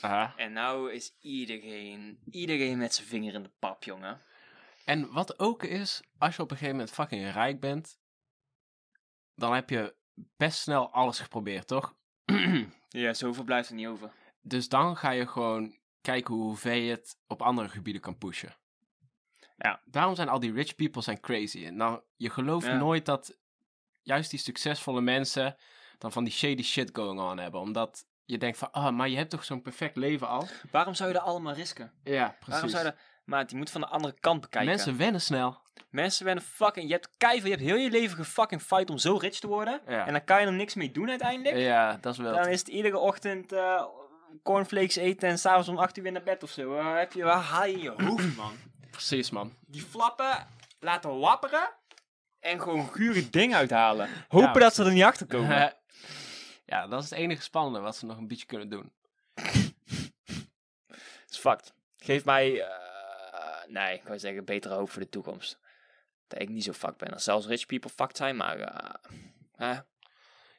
[0.00, 0.32] Aha.
[0.36, 4.20] En nou is iedereen, iedereen met zijn vinger in de pap, jongen.
[4.84, 7.98] En wat ook is, als je op een gegeven moment fucking rijk bent,
[9.34, 9.94] dan heb je
[10.36, 11.94] best snel alles geprobeerd, toch?
[12.88, 14.12] Ja, zoveel blijft er niet over.
[14.40, 15.75] dus dan ga je gewoon
[16.06, 18.56] kijken hoe ver je het op andere gebieden kan pushen.
[19.56, 19.80] Ja.
[19.84, 21.64] Daarom zijn al die rich people zijn crazy.
[21.66, 22.76] En nou, je gelooft Ja.
[22.76, 23.38] nooit dat
[24.02, 25.56] juist die succesvolle mensen
[25.98, 27.60] dan van die shady shit going on hebben.
[27.60, 30.46] Omdat je denkt van, ah, maar je hebt toch zo'n perfect leven al?
[30.70, 31.92] Waarom zou je dat allemaal risken?
[32.04, 32.46] Ja, precies.
[32.46, 33.00] Waarom zou je dat...
[33.24, 34.70] Maar je moet van de andere kant bekijken.
[34.70, 35.60] Mensen wennen snel.
[35.90, 36.86] Mensen werden fucking...
[36.86, 39.80] Je hebt keiveel, je hebt heel je leven gefucking fight om zo rich te worden.
[39.86, 40.06] Ja.
[40.06, 41.56] En dan kan je er niks mee doen uiteindelijk.
[41.56, 42.34] Ja, dat is wel.
[42.34, 43.84] Dan is het iedere ochtend eh,
[44.42, 46.94] cornflakes eten en s'avonds om 8 uur weer naar bed of zo.
[46.96, 48.56] Heb je waar haal je je hoofd, man?
[48.90, 49.54] Precies, man.
[49.66, 50.46] Die flappen
[50.80, 51.70] laten wapperen
[52.40, 54.08] en gewoon gure dingen uithalen.
[54.28, 55.74] Hopen Ja, dat ze er niet achter komen.
[56.72, 58.92] ja, dat is het enige spannende wat ze nog een beetje kunnen doen.
[61.28, 61.74] is fucked.
[61.96, 65.58] Geef mij, eh, nee, ik wou zeggen, betere hoop voor de toekomst.
[66.26, 67.12] Dat ik niet zo fucked ben.
[67.12, 68.58] Als zelfs rich people fucked zijn, maar...
[69.56, 69.78] eh?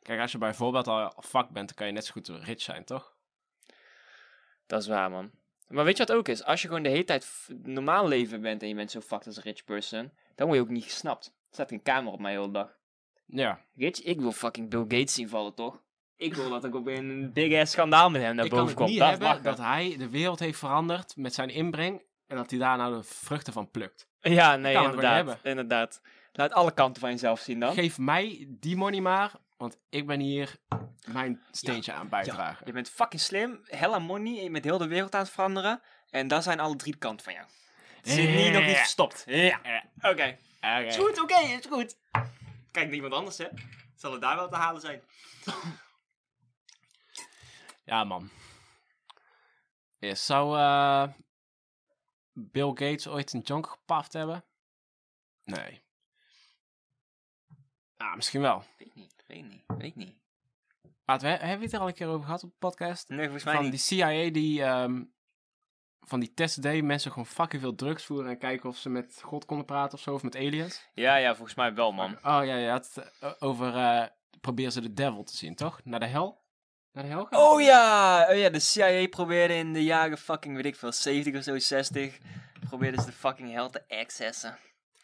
[0.01, 2.83] Kijk, als je bijvoorbeeld al fuck bent, dan kan je net zo goed rich zijn,
[2.83, 3.16] toch?
[4.67, 5.31] Dat is waar, man.
[5.67, 6.43] Maar weet je wat ook is?
[6.43, 9.37] Als je gewoon de hele tijd normaal leven bent en je bent zo fucked als
[9.37, 11.25] een rich person, dan word je ook niet gesnapt.
[11.25, 12.77] Er staat een camera op mij de hele dag.
[13.25, 13.61] Ja.
[13.75, 15.81] Rich, ik wil fucking Bill Gates zien vallen, toch?
[16.15, 18.75] Ik wil dat ik op een big ass schandaal met hem naar ik kan boven
[18.75, 19.09] het kom.
[19.09, 22.77] niet Dat dat hij de wereld heeft veranderd met zijn inbreng en dat hij daar
[22.77, 24.07] nou de vruchten van plukt.
[24.19, 25.39] Ja, nee, inderdaad.
[25.43, 26.01] Inderdaad.
[26.31, 27.73] Laat alle kanten van jezelf zien dan.
[27.73, 30.55] Geef mij die money maar, want ik ben hier
[31.07, 32.65] mijn steentje aan bijdragen.
[32.65, 35.81] Je bent fucking slim, hella money en je bent heel de wereld aan het veranderen.
[36.09, 37.45] En dat zijn alle drie kanten van jou.
[38.01, 39.23] Het zit niet nog niet verstopt.
[39.25, 39.83] Ja.
[39.97, 40.37] Oké.
[40.57, 40.79] Oké.
[40.85, 41.97] Is goed, oké, is goed.
[42.71, 43.47] Kijk naar iemand anders, hè.
[43.95, 45.01] Zal het daar wel te halen zijn.
[47.87, 48.29] Ja, man.
[49.99, 51.07] Zou eh,
[52.31, 54.45] Bill Gates ooit een junk gepaft hebben?
[55.43, 55.83] Nee.
[57.97, 58.63] Ah, misschien wel.
[58.77, 60.15] Weet niet, weet niet, weet niet.
[61.07, 63.09] Maar we, hebben we het er al een keer over gehad op de podcast?
[63.09, 63.71] Nee, volgens mij Van niet.
[63.71, 65.03] die CIA die ehm,
[66.01, 69.19] van die testen deed, mensen gewoon fucking veel drugs voeren en kijken of ze met
[69.23, 70.87] God konden praten of zo, of met aliens.
[70.93, 72.11] Ja, ja, volgens mij wel, man.
[72.15, 74.05] Oh ja, je had het eh, over, eh
[74.41, 75.79] probeer ze de devil te zien, toch?
[75.83, 76.41] Naar de hel?
[76.91, 77.39] Naar de hel gaan?
[77.39, 81.35] Oh ja, oh ja, de CIA probeerde in de jaren fucking, weet ik veel, 70
[81.35, 82.17] of zo, 60,
[82.67, 84.57] probeerde ze de fucking hel te accessen.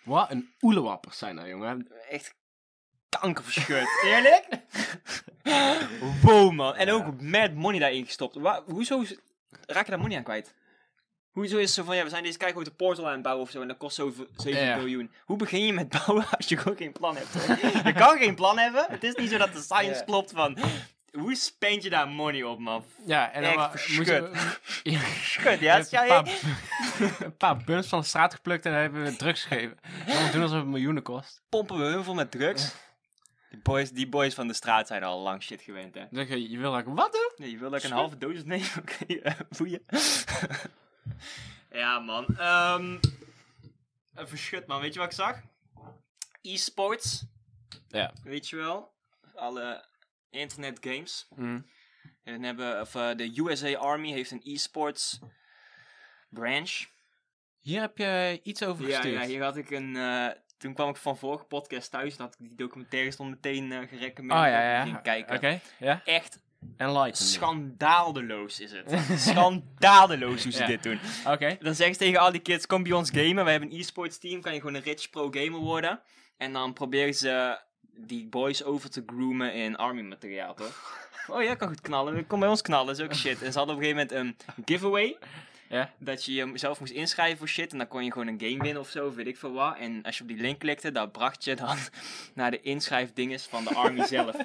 [0.04, 1.88] Wat een oelewappers zijn dat, jongen.
[2.10, 2.36] Echt
[3.20, 3.88] kankerverscheurd.
[4.06, 4.46] Eerlijk?
[6.22, 6.76] wow, man.
[6.76, 8.36] En ook mad money daarin gestopt.
[8.36, 9.04] Wa- hoezo
[9.68, 10.54] raak je daar money aan kwijt?
[11.32, 13.46] Hoezo is het zo van, ja, we zijn deze kijk een portal aan het bouwen
[13.46, 14.76] of zo en dat kost zoveel 7 Ja.
[14.76, 15.12] miljoen.
[15.26, 17.34] Hoe begin je met bouwen als je gewoon geen plan hebt?
[17.88, 18.86] je kan geen plan hebben.
[18.90, 20.06] Het is niet zo dat de science Ja.
[20.06, 20.58] klopt van,
[21.12, 22.86] hoe spend je daar money op, man?
[23.06, 24.08] Ja, en dan verschut.
[24.08, 24.32] we-
[24.92, 26.28] ja, Schud, ja, een, paar,
[27.20, 29.78] een paar van de straat geplukt en dan hebben we drugs gegeven.
[30.06, 31.42] Dan doen alsof het miljoenen kost.
[31.50, 32.76] Pompen we hun vol met drugs.
[33.54, 36.06] Die boys, die boys van de straat zijn al lang shit gewend, hè.
[36.12, 37.34] Zeg je, je wil dat ik wat doe?
[37.36, 38.64] Nee, je wil dat ik een halve dosis neem?
[38.80, 39.86] Oké, eh, boeien.
[41.82, 42.26] ja, man.
[44.14, 44.82] Een verschut, man.
[44.82, 45.42] Weet je wat ik zag?
[46.42, 47.26] E-sports.
[47.88, 48.14] Ja.
[48.24, 48.94] Weet je wel?
[49.36, 49.86] Alle
[50.30, 51.28] internet games.
[51.36, 51.66] Mm.
[52.24, 55.20] En hebben, of, eh, de USA Army heeft een e-sports
[56.30, 56.86] branch.
[57.60, 59.14] Hier heb je iets over gestuurd.
[59.22, 59.96] ja, hier had ik een...
[59.96, 60.28] eh,
[60.64, 62.18] toen kwam ik van vorige podcast thuis.
[62.18, 64.40] Dat had ik die documentaire stond meteen uh, gerecommend.
[64.40, 64.84] Oh ja, dat ik ja.
[64.84, 65.36] ging kijken.
[65.36, 66.02] Oké, ja.
[66.06, 66.40] Echt
[67.12, 69.00] schandadeloos is het.
[69.28, 70.68] schandadeloos hoe ze Ja.
[70.68, 71.00] dit doen.
[71.28, 71.58] Oké.
[71.60, 73.46] Dan zeggen ze tegen al die kids, kom bij ons gamen.
[73.46, 76.00] We hebben een e-sports team, kan je gewoon een rich pro gamer worden.
[76.38, 77.60] En dan proberen ze
[77.96, 80.82] die boys over te groomen in army materiaal, toch?
[81.28, 82.28] Oh ja, kan goed knallen.
[82.28, 83.42] Kom bij ons knallen, zulke shit.
[83.42, 85.18] En ze hadden op een gegeven moment een giveaway.
[85.74, 85.90] Ja.
[85.98, 87.72] Dat je jezelf moest inschrijven voor shit.
[87.72, 89.78] En dan kon je gewoon een game winnen of zo, weet ik veel wat.
[89.78, 91.78] En als je op die link klikte, dan bracht je dan
[92.36, 94.36] naar de inschrijfdinges van de army zelf.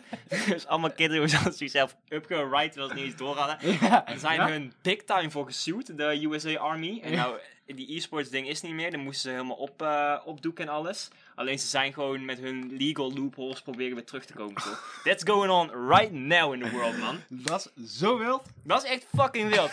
[0.46, 3.78] dus allemaal kinderen die zichzelf upgeride, terwijl ze niet eens door hadden.
[3.80, 4.06] Ja.
[4.06, 4.48] Er zijn Ja?
[4.48, 7.00] hun big time voor gesuwd, de USA Army.
[7.02, 7.38] En nou,
[7.76, 8.90] die e-sports ding is niet meer.
[8.90, 11.08] Dan moesten ze helemaal op, eh, opdoeken en alles.
[11.34, 14.62] Alleen ze zijn gewoon met hun legal loopholes proberen weer terug te komen.
[14.62, 15.00] Toch?
[15.04, 17.20] That's going on right now in the world, man.
[17.28, 18.42] Dat is zo wild.
[18.64, 19.70] Dat is echt fucking wild.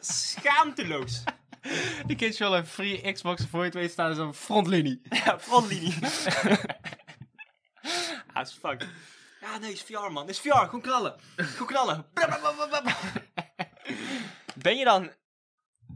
[0.00, 1.22] Schaamteloos.
[2.06, 5.00] Die kids willen een free Xbox voor je het weet staan op frontlinie.
[5.24, 5.94] Ja, frontlinie.
[8.32, 8.86] ah, is fuck.
[9.40, 10.28] Ja, nee, is VR, man.
[10.28, 10.48] Is VR.
[10.48, 11.14] Gewoon knallen.
[11.36, 12.06] Gewoon knallen.
[14.54, 15.10] Ben je dan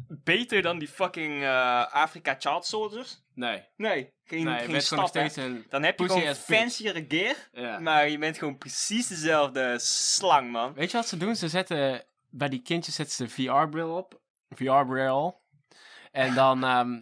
[0.08, 3.22] beter dan die fucking eh, Afrika Child Soldiers?
[3.34, 3.62] Nee.
[3.76, 5.66] Nee, geen, Nee, geen nog stap, steeds een...
[5.68, 7.78] Dan heb je gewoon fanciere gear, Ja.
[7.78, 10.74] maar je bent gewoon precies dezelfde slang, man.
[10.74, 11.36] Weet je wat ze doen?
[11.36, 14.20] Ze zetten bij die kindjes zetten ze VR-bril op.
[14.50, 15.40] VR-bril.
[16.10, 17.00] En dan, ehm,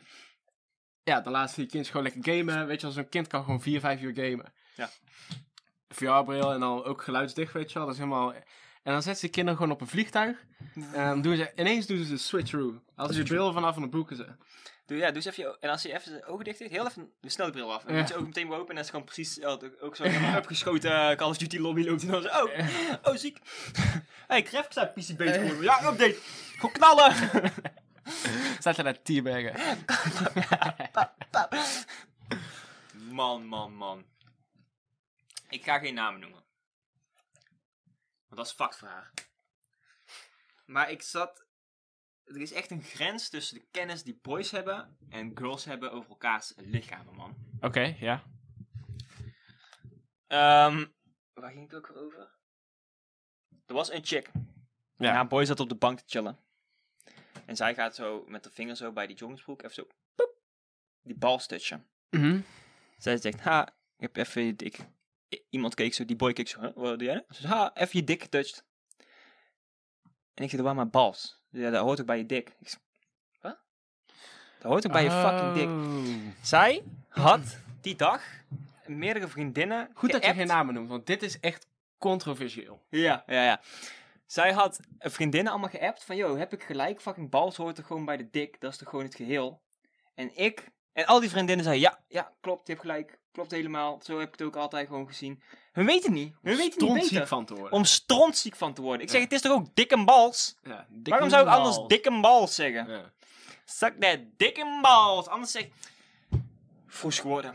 [1.02, 2.66] ja, dan laten ze die kindjes gewoon lekker gamen.
[2.66, 4.52] Weet je wel, zo'n kind kan gewoon 4, 5 uur gamen.
[4.76, 4.90] Ja.
[5.88, 7.86] VR-bril en dan ook geluidsdicht, weet je wel.
[7.86, 8.34] Dat is helemaal...
[8.82, 10.44] En dan zetten ze kinderen gewoon op een vliegtuig.
[10.74, 12.80] En dan doen ze, ineens doen ze de switcheroo.
[12.96, 14.26] Als ze die bril vanaf en dan boeken ze.
[14.86, 16.86] Doe, ja, doe eens even je, en als je even zijn ogen dicht heeft, heel
[16.86, 17.80] even de snelle bril af.
[17.80, 18.00] En dan Ja.
[18.00, 19.44] moet je ogen meteen weer open en dan is gewoon precies
[19.80, 22.02] ook helemaal opgeschoten eh, Call of Duty lobby loopt.
[22.02, 22.58] En dan zo, oh,
[23.02, 23.38] oh ziek.
[24.26, 25.62] hey, graphics zijn PC beter geworden.
[25.62, 26.16] Ja, update.
[26.56, 27.14] Gewoon knallen.
[28.58, 29.54] Staat er naar teabaggen.
[33.10, 34.04] Man, man, man.
[35.48, 36.39] Ik ga geen namen noemen.
[38.30, 39.12] Want dat is vakvraag.
[40.66, 41.48] Maar ik zat...
[42.24, 46.10] Er is echt een grens tussen de kennis die boys hebben en girls hebben over
[46.10, 47.36] elkaars lichamen, man.
[47.60, 48.22] Oké, ja.
[50.26, 50.84] Ehm
[51.40, 52.30] waar ging het ook over?
[53.66, 54.30] Er was een chick.
[54.96, 55.12] Ja.
[55.12, 56.38] Ja, een boy zat op de bank te chillen.
[57.46, 59.86] En zij gaat zo met de vinger zo bij die joggingsbroek even zo...
[60.14, 60.38] poep,
[61.02, 61.86] die bal stutchen.
[62.10, 62.40] Mhm.
[62.98, 63.66] Zij zegt, ha,
[63.96, 64.78] ik heb even je dik.
[65.50, 67.14] Iemand keek zo, die boy keek zo, huh, wat doe jij?
[67.14, 67.26] nou?
[67.28, 68.64] Ze zegt, ha, even je dik getouched.
[70.34, 71.40] En ik zeg, waar mijn bals?
[71.50, 72.56] Ja, dat hoort ook bij je dik.
[72.58, 72.78] Ik
[73.40, 73.58] wat?
[74.58, 75.68] Dat hoort ook bij je fucking dik.
[75.68, 76.44] Oh.
[76.44, 78.22] Zij had die dag
[78.86, 81.68] meerdere vriendinnen Goed dat je geen namen noemt, want dit is echt
[81.98, 82.82] controversieel.
[82.88, 83.60] Ja, ja, ja.
[84.26, 87.00] Zij had vriendinnen allemaal geappt van, yo, heb ik gelijk?
[87.00, 88.60] Fucking bals hoort er gewoon bij de dik.
[88.60, 89.62] Dat is toch gewoon het geheel?
[90.14, 93.19] En ik, en al die vriendinnen zeiden, ja, ja, klopt, je hebt gelijk.
[93.32, 94.00] Klopt helemaal.
[94.02, 95.42] Zo heb ik het ook altijd gewoon gezien.
[95.72, 96.34] We weten niet.
[96.42, 97.26] We weten niet Strontziek beter.
[97.26, 97.72] van te worden.
[97.72, 99.00] Om strontziek van te worden.
[99.02, 99.24] Ik zeg, Ja.
[99.24, 100.56] het is toch ook dik en bals?
[100.62, 101.88] Ja, dikke Waarom zou ik anders bal.
[101.88, 102.90] dik en bals zeggen?
[102.90, 103.12] Ja.
[103.64, 105.26] Zak dat dik en bals.
[105.26, 105.66] Anders zeg
[106.86, 107.54] Froes geworden.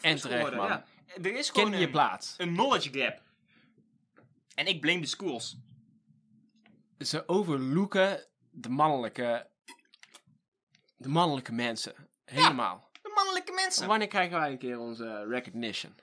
[0.00, 0.66] En terecht, man.
[0.66, 0.84] ja.
[1.22, 2.34] Er is gewoon Ken je een, plaats.
[2.38, 3.22] een knowledge gap.
[4.54, 5.56] En ik blame de schools.
[6.98, 9.50] Ze overlooken de mannelijke...
[10.96, 11.94] De mannelijke mensen.
[12.24, 12.87] Helemaal.
[13.18, 13.86] Mannelijke mensen.
[13.86, 15.94] Wanneer krijgen wij een keer onze recognition?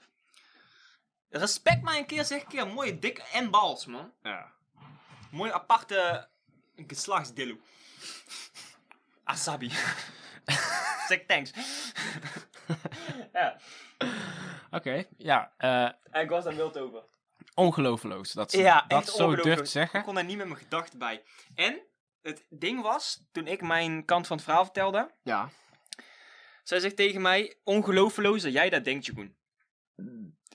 [1.30, 2.68] Respect mij een keer, zeg een keer.
[2.68, 4.14] Mooie dik en bals, man.
[4.24, 4.52] Ja.
[5.32, 6.28] Mooie aparte
[6.88, 7.56] geslachtsdillo.
[9.24, 9.70] Asabi.
[11.10, 11.52] zeg thanks.
[13.34, 13.58] ja.
[14.72, 15.52] Oké, ja.
[15.58, 17.04] eh En ik was daar wild over.
[17.54, 20.00] ongelooflijk dat ze Ja, dat zo durft te zeggen.
[20.00, 21.24] Ik kon daar niet met mijn gedachten bij.
[21.56, 21.80] En
[22.22, 25.50] het ding was, toen ik mijn kant van het verhaal vertelde, Ja.
[26.68, 29.36] Zij zegt tegen mij, ongelooflijk dat jij dat denkt, Jeroen.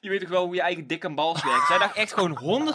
[0.01, 1.67] Je weet toch wel hoe je eigen dik en bals werkt.
[1.67, 2.75] zij dacht echt gewoon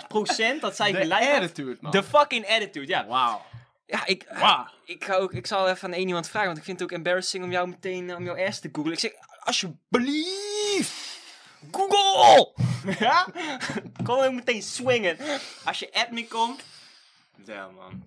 [0.57, 1.41] 100% dat zij De gelijk had.
[1.41, 1.91] attitude, man.
[1.91, 3.05] De fucking attitude, ja.
[3.05, 3.41] Wauw.
[3.85, 4.67] Ja, ik, Wauw.
[4.85, 6.95] ik, ga ook, ik zal even aan één iemand vragen, want ik vind het ook
[6.97, 8.93] embarrassing om jou meteen eh, om jouw ass te googlen.
[8.93, 11.19] Ik zeg, alsjeblieft,
[11.71, 12.53] Google!
[12.99, 13.27] ja?
[14.03, 15.17] Kom ook meteen swingen.
[15.65, 16.63] Als je me komt.
[17.45, 18.03] Ja, man.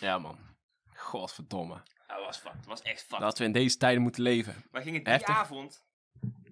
[0.00, 0.38] Ja, man.
[0.94, 1.82] Godverdomme.
[2.16, 2.56] Dat was fucked.
[2.58, 3.20] Dat was echt fucked.
[3.20, 4.64] Dat we in deze tijden moeten leven.
[4.70, 5.34] Wij gingen die Heftig.
[5.36, 5.84] avond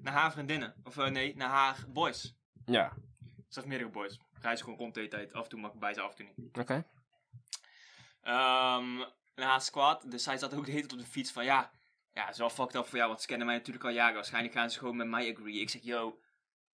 [0.02, 0.74] naar haar vriendinnen.
[0.84, 2.34] Of eh, nee, naar haar boys.
[2.66, 2.92] Ja.
[3.28, 4.18] Ze heeft meerdere boys.
[4.40, 5.32] Reis gewoon rond de hele tijd.
[5.32, 6.58] Af en toe mag ik bij ze, af en toe niet.
[6.58, 6.84] Oké.
[8.22, 8.96] Ehm
[9.34, 10.10] naar haar squad.
[10.10, 11.70] Dus zij zat ook de hele tijd op de fiets van ja.
[12.12, 14.14] Ja, het is wel fucked up voor jou, want ze kennen mij natuurlijk al jaren.
[14.14, 15.60] Waarschijnlijk gaan ze gewoon met mij agree.
[15.60, 16.20] Ik zeg, yo,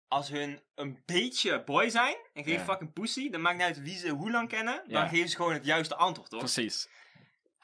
[0.08, 2.64] als hun een beetje boy zijn en geen Ja.
[2.64, 5.52] fucking pussy, dan maakt niet uit wie ze hoe lang kennen, dan geven ze gewoon
[5.52, 6.38] het juiste antwoord, toch?
[6.38, 6.88] Precies.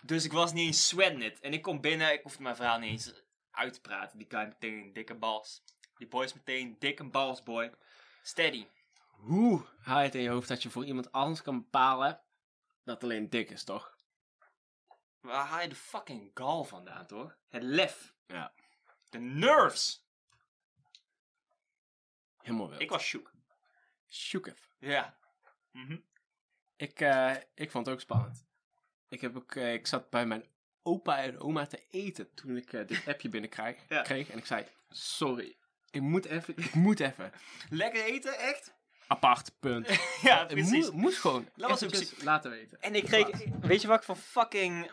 [0.02, 1.40] Dus ik was niet eens sweating it.
[1.40, 4.18] En ik kom binnen, ik hoefde mijn verhaal niet eens uit te praten.
[4.18, 5.62] Die guy meteen dikke bals.
[5.96, 7.72] Die boy is meteen dikke bals, boy.
[8.22, 8.66] Steady.
[9.10, 12.20] Hoe haal je het in je hoofd dat je voor iemand anders kan bepalen
[12.84, 13.96] dat alleen dik is, toch?
[15.20, 17.36] Waar haal je de fucking gal vandaan, toch?
[17.48, 18.14] Het lef.
[18.26, 18.52] Ja.
[19.08, 20.04] De nerves!
[22.42, 22.80] Helemaal wild.
[22.80, 23.32] Ik was shook.
[24.08, 24.68] Shook even.
[24.78, 25.18] Ja.
[25.70, 25.98] Mhm.
[26.76, 28.46] Ik, eh, ik vond het ook spannend.
[29.10, 30.44] Ik, heb ook, eh, ik zat bij mijn
[30.82, 33.76] opa en oma te eten toen ik eh, dit appje binnenkreeg.
[33.88, 34.02] Ja.
[34.02, 35.54] kreeg, en ik zei, sorry,
[35.90, 37.32] ik moet even, ik moet even.
[37.70, 38.72] Lekker eten, echt?
[39.06, 39.88] Apart, punt.
[40.22, 40.70] ja, precies.
[40.70, 42.82] moest, moest gewoon ook eventjes laten weten.
[42.82, 43.28] En ik kreeg,
[43.60, 44.90] weet je wat ik van fucking,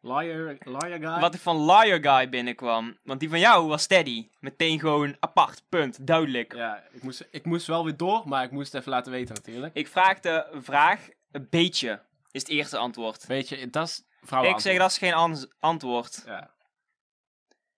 [0.00, 1.20] Liar, liar guy.
[1.20, 2.96] wat ik van Liar Guy binnenkwam?
[3.02, 4.28] Want die van jou was steady.
[4.40, 6.54] Meteen gewoon apart, punt, duidelijk.
[6.54, 9.34] Ja, ik moest, ik moest wel weer door, maar ik moest het even laten weten
[9.34, 9.74] natuurlijk.
[9.74, 12.00] Ik vraagde een vraag, een beetje,
[12.30, 13.26] is het eerste antwoord.
[13.26, 16.22] Weet je, dat is vrouwen Ik zeg, dat is geen an- antwoord.
[16.26, 16.50] Ja.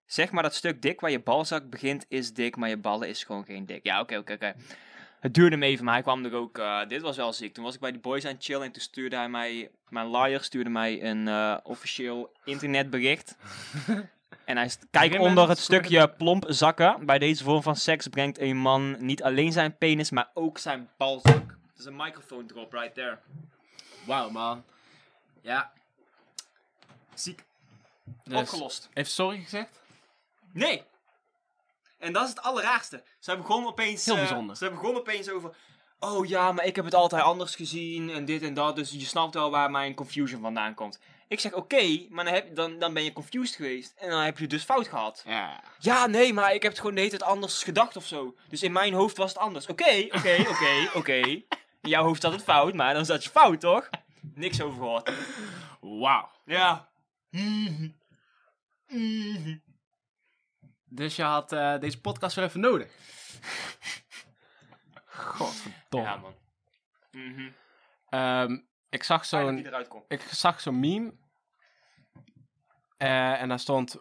[0.07, 3.25] Zeg maar dat stuk dik waar je balzak begint is dik, maar je ballen is
[3.25, 3.85] gewoon geen dik.
[3.85, 4.55] Ja, oké, oké, oké.
[5.21, 6.59] Het duurde me even, maar hij kwam er ook...
[6.59, 7.55] eh, dit was wel ziek.
[7.55, 9.71] Toen was ik bij die boys aan het chillen en toen stuurde hij mij...
[9.89, 13.37] Mijn liar stuurde mij een eh, officieel internetbericht.
[14.45, 17.07] en hij st- kijk onder het stukje plomp zakken.
[17.07, 20.89] Bij deze vorm van seks brengt een man niet alleen zijn penis, maar ook zijn
[20.97, 21.47] balzak.
[21.47, 23.19] Dat is een microphone drop right there.
[24.07, 24.65] Wauw, man.
[25.43, 25.73] Ja.
[27.15, 27.45] Ziek.
[28.25, 28.89] Dus, Opgelost.
[28.93, 29.81] Heeft sorry gezegd?
[30.53, 30.83] Nee.
[31.99, 33.03] En dat is het allerraarste.
[33.19, 34.05] Ze begon opeens...
[34.05, 34.57] Heel eh, bijzonder.
[34.57, 35.55] ze begon opeens over...
[35.99, 38.77] Oh ja, maar ik heb het altijd anders gezien en dit en dat.
[38.77, 40.99] Dus je snapt wel waar mijn confusion vandaan komt.
[41.29, 43.95] Ik zeg oké, maar dan, heb, dan, dan ben je confused geweest.
[43.97, 45.23] En dan heb je dus fout gehad.
[45.27, 45.61] Ja.
[45.79, 48.35] Ja, nee, maar ik heb het gewoon de hele tijd anders gedacht of zo.
[48.49, 49.67] Dus in mijn hoofd was het anders.
[49.67, 51.21] Oké, oké, oké, oké.
[51.81, 53.89] In jouw hoofd zat het fout, maar dan zat je fout, toch?
[54.35, 55.13] Niks over gehoord.
[55.81, 56.31] Wauw.
[56.45, 56.89] Ja.
[60.85, 62.93] Dus je had eh, deze podcast weer even nodig.
[65.07, 66.09] Godverdomme.
[66.09, 66.35] Ja, man.
[67.11, 67.51] Mhm.
[68.09, 68.59] Ehm,
[68.89, 70.05] ik zag Fijn dat zo'n die eruit komt.
[70.09, 71.15] ik zag zo'n meme.
[72.97, 73.97] Eh, en daar stond...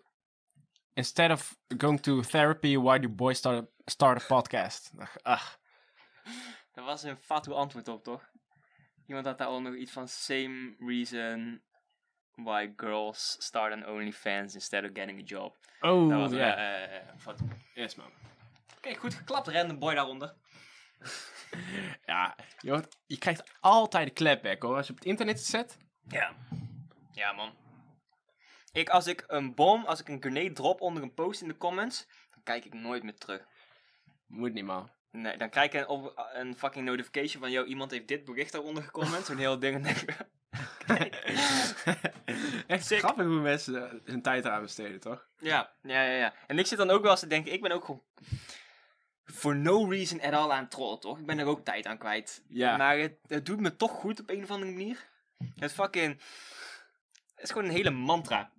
[0.93, 4.89] Instead of going to therapy, why do boys start a, start a podcast?
[4.93, 5.59] Ik dacht, ach,
[6.73, 8.29] Dat was een fatu antwoord op, toch?
[9.07, 11.61] Iemand had daar al nog iets van same reason
[12.35, 15.57] why girls start an OnlyFans instead of getting a job.
[15.81, 16.55] oh, Dat was ja.
[16.57, 17.43] eh, eh, fatu.
[17.73, 18.11] Yes, man.
[18.77, 20.35] Oké, goed geklapt, random boy daaronder.
[22.05, 24.75] Ja, je, hoort- je krijgt altijd een clapback, hoor.
[24.75, 25.77] Als je op het internet zet.
[26.07, 26.35] Ja.
[27.11, 27.53] Ja, man.
[28.71, 31.57] Ik, als ik een bom, als ik een grenade drop onder een post in de
[31.57, 33.45] comments, dan kijk ik nooit meer terug.
[34.27, 34.91] Moet niet, man.
[35.11, 38.51] Nee, dan krijg ik een, op, een fucking notification van, yo, iemand heeft dit bericht
[38.51, 39.75] daaronder gecomment, zo'n heel ding.
[39.75, 40.15] En denk ik,
[42.67, 42.99] Echt Sick.
[42.99, 45.27] grappig hoe mensen hun tijd eraan besteden, toch?
[45.37, 46.33] Ja, ja, ja, ja.
[46.47, 48.03] En ik zit dan ook wel eens te denken, ik ben ook gewoon
[49.23, 51.19] for no reason at all aan het trollen, toch?
[51.19, 52.43] Ik ben er ook tijd aan kwijt.
[52.47, 52.77] Ja.
[52.77, 55.07] Maar het, het doet me toch goed op een of andere manier.
[55.55, 56.21] Het fucking...
[57.35, 58.51] Het is gewoon een hele mantra.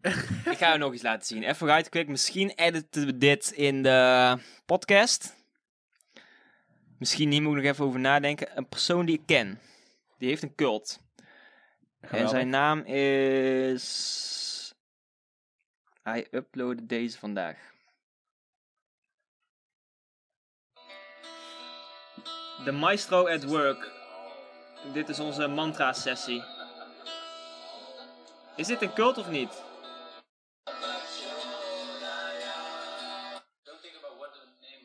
[0.50, 1.42] ik ga je nog eens laten zien.
[1.42, 2.08] Even right quick.
[2.08, 5.35] Misschien editen we dit in de podcast.
[6.98, 8.56] Misschien niet, moet ik nog even over nadenken.
[8.56, 9.60] Een persoon die ik ken.
[10.18, 11.00] Die heeft een cult.
[12.00, 14.74] En zijn naam is.
[16.02, 17.74] Hij uploadde deze vandaag.
[22.64, 23.92] De Maestro at Work.
[24.92, 26.42] Dit is onze mantra sessie.
[28.56, 29.64] Is dit een cult of niet?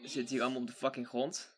[0.04, 1.56] Zit hier allemaal op de fucking grond?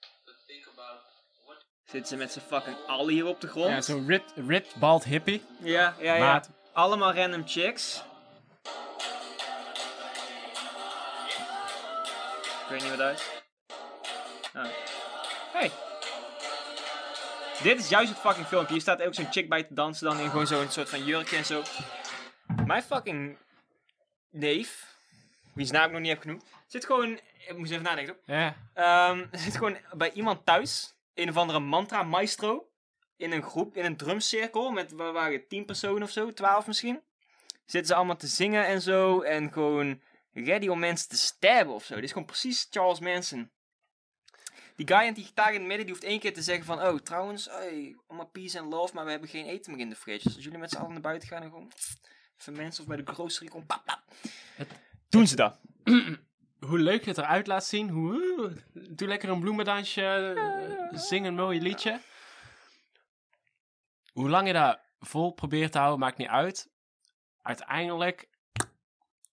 [1.93, 3.69] Zitten ze met z'n fucking al hier op de grond?
[3.69, 5.43] Ja, zo'n ripped, ripped bald hippie.
[5.59, 6.19] Ja, ja, ja.
[6.19, 6.49] Maat.
[6.71, 8.03] Allemaal random chicks.
[12.63, 13.29] Ik weet niet wat dat is.
[14.53, 14.65] Ah.
[15.51, 15.71] Hey.
[17.63, 18.73] Dit is juist het fucking filmpje.
[18.73, 21.37] Hier staat ook zo'n chick bij te dansen dan in gewoon zo'n soort van jurkje
[21.37, 21.61] en zo.
[22.65, 23.37] Mijn fucking
[24.29, 24.95] neef,
[25.53, 27.19] wiens naam ik nog niet heb genoemd, zit gewoon...
[27.47, 28.17] Ik moest even nadenken.
[28.25, 28.55] Ja.
[28.73, 30.93] Ehm, zit gewoon bij iemand thuis.
[31.13, 32.67] Een of andere mantra maestro.
[33.17, 34.71] In een groep, in een drumcirkel.
[34.71, 36.33] Met, waar waren het, tien personen of zo?
[36.33, 37.01] Twaalf misschien.
[37.65, 39.21] Zitten ze allemaal te zingen en zo.
[39.21, 40.01] En gewoon
[40.33, 41.95] ready om mensen te stabben of zo.
[41.95, 43.51] Dit is gewoon precies Charles Manson.
[44.75, 46.81] Die guy aan die gitaar in het midden, die hoeft één keer te zeggen van...
[46.81, 49.95] Oh, trouwens, hey, allemaal peace and love, maar we hebben geen eten meer in de
[49.95, 50.23] fridge.
[50.23, 51.71] Dus als jullie met z'n allen naar buiten gaan en gewoon...
[52.39, 53.65] Even mensen of bij de grocery gewoon...
[53.65, 54.03] Pap, pap.
[55.09, 55.59] Doen ze dat.
[56.65, 57.89] Hoe leuk je het eruit laat zien.
[57.89, 60.33] Hoe, doe lekker een bloemendansje.
[60.91, 61.99] eh, Zing een mooi liedje.
[64.11, 66.69] Hoe lang je daar vol probeert te houden, maakt niet uit.
[67.41, 68.27] Uiteindelijk.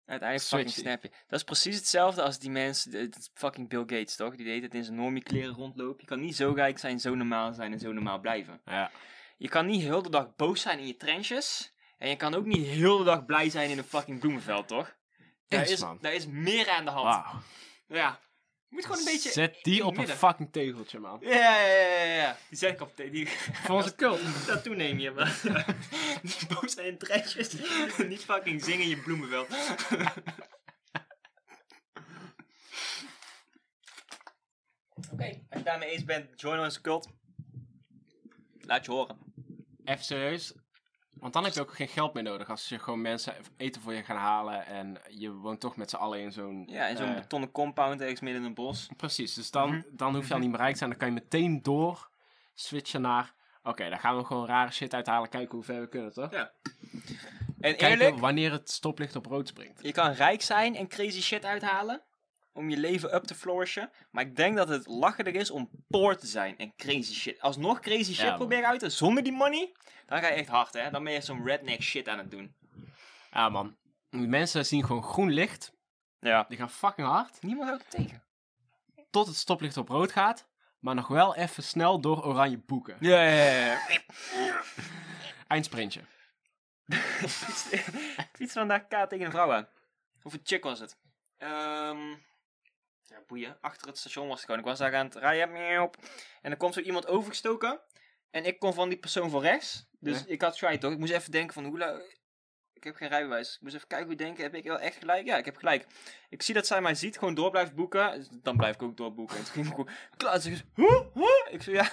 [0.06, 1.10] Uiteindelijk fucking snap je.
[1.28, 4.36] Dat is precies hetzelfde als die mensen, fucking Bill Gates toch?
[4.36, 6.00] Die deed het in zijn normie kleren rondlopen.
[6.00, 8.60] Je kan niet zo rijk zijn, zo normaal zijn en zo normaal blijven.
[8.64, 8.90] Ja.
[9.38, 11.72] Je kan niet heel de dag boos zijn in je trenches.
[11.98, 14.96] En je kan ook niet heel de dag blij zijn in een fucking bloemenveld, toch?
[15.50, 15.98] Daar is, is, man.
[16.00, 17.04] daar is meer aan de hand.
[17.04, 17.40] Wauw.
[17.86, 18.20] Ja.
[18.68, 19.30] Je moet gewoon een beetje...
[19.30, 20.16] Zet die op het een midden.
[20.16, 21.18] fucking tegeltje, man.
[21.20, 22.36] Ja, ja, ja, ja, ja.
[22.48, 23.10] Die zet ik op de...
[23.10, 23.28] Die...
[23.52, 24.46] Voor onze cult.
[24.46, 25.10] Dat toeneem je.
[26.22, 27.56] Niet boos zijn in trekjes.
[28.08, 29.48] Niet fucking zingen in je bloemenveld.
[35.12, 37.08] Oké, als je daarmee eens bent, join onze cult.
[38.60, 39.18] Laat je horen.
[39.84, 40.54] Even serieus.
[41.20, 43.94] Want dan heb je ook geen geld meer nodig als je gewoon mensen eten voor
[43.94, 46.64] je gaan halen en je woont toch met z'n allen in zo'n...
[46.70, 48.88] Ja, in zo'n eh, betonnen compound ergens midden in een bos.
[48.96, 49.80] Precies, dus dan, Mhm.
[49.90, 50.90] dan hoef je al niet meer rijk te zijn.
[50.90, 52.10] Dan kan je meteen door
[52.54, 53.34] switchen naar...
[53.62, 55.28] Oké, dan gaan we gewoon rare shit uithalen.
[55.28, 56.30] Kijken hoe ver we kunnen, toch?
[56.32, 56.52] Ja.
[57.60, 59.82] En Kijken eerlijk, wanneer het stoplicht op rood springt.
[59.82, 62.02] je kan rijk zijn en crazy shit uithalen.
[62.60, 63.90] Om je leven up te flourishen.
[64.10, 67.40] Maar ik denk dat het lacherig is om poor te zijn en crazy shit.
[67.40, 69.72] Alsnog crazy shit proberen uit te zonder die money.
[70.06, 70.90] Dan ga je echt hard, hè.
[70.90, 72.54] Dan ben je zo'n redneck shit aan het doen.
[73.32, 73.76] Ja, man.
[74.10, 75.72] Die mensen zien gewoon groen licht.
[76.18, 76.44] Ja.
[76.48, 77.42] Die gaan fucking hard.
[77.42, 78.22] Niemand houdt het tegen.
[79.10, 80.48] Tot het stoplicht op rood gaat.
[80.78, 82.96] Maar nog wel even snel door oranje boeken.
[83.00, 83.80] Ja, ja, ja.
[85.48, 86.00] Eindsprintje.
[86.90, 89.68] Ik fiets vandaag K tegen een vrouw aan.
[90.22, 90.96] Of een chick was het.
[91.38, 92.14] Ehm
[93.10, 93.58] ja, boeien.
[93.60, 94.60] Achter het station was het gewoon.
[94.60, 95.90] Ik was daar aan het rijden.
[96.42, 97.80] En er komt zo iemand overgestoken.
[98.30, 99.86] En ik kon van die persoon voor rechts.
[100.00, 100.24] Dus Ja.
[100.26, 100.92] ik had schijt toch.
[100.92, 102.00] Ik moest even denken van hoe la-
[102.72, 103.54] Ik heb geen rijbewijs.
[103.54, 104.42] Ik moest even kijken hoe denken.
[104.42, 105.26] Heb ik wel echt gelijk?
[105.26, 105.86] Ja, ik heb gelijk.
[106.28, 107.18] Ik zie dat zij mij ziet.
[107.18, 108.12] Gewoon door blijft boeken.
[108.18, 109.36] Dus Dan blijf ik ook doorboeken.
[109.36, 109.88] En toen ging ik gewoon...
[110.16, 110.40] Klaar.
[110.40, 110.60] Ze?
[110.74, 111.00] Huh?
[111.50, 111.90] Ik zei ja...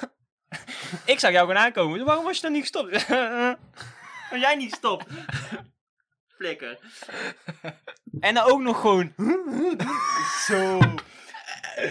[1.14, 2.06] ik zag jou gewoon aankomen.
[2.06, 3.08] Waarom was je dan niet gestopt?
[3.08, 5.06] Waarom jij niet gestopt?
[6.38, 6.80] Flikker.
[8.20, 9.14] En dan ook nog gewoon...
[10.48, 10.80] Zo...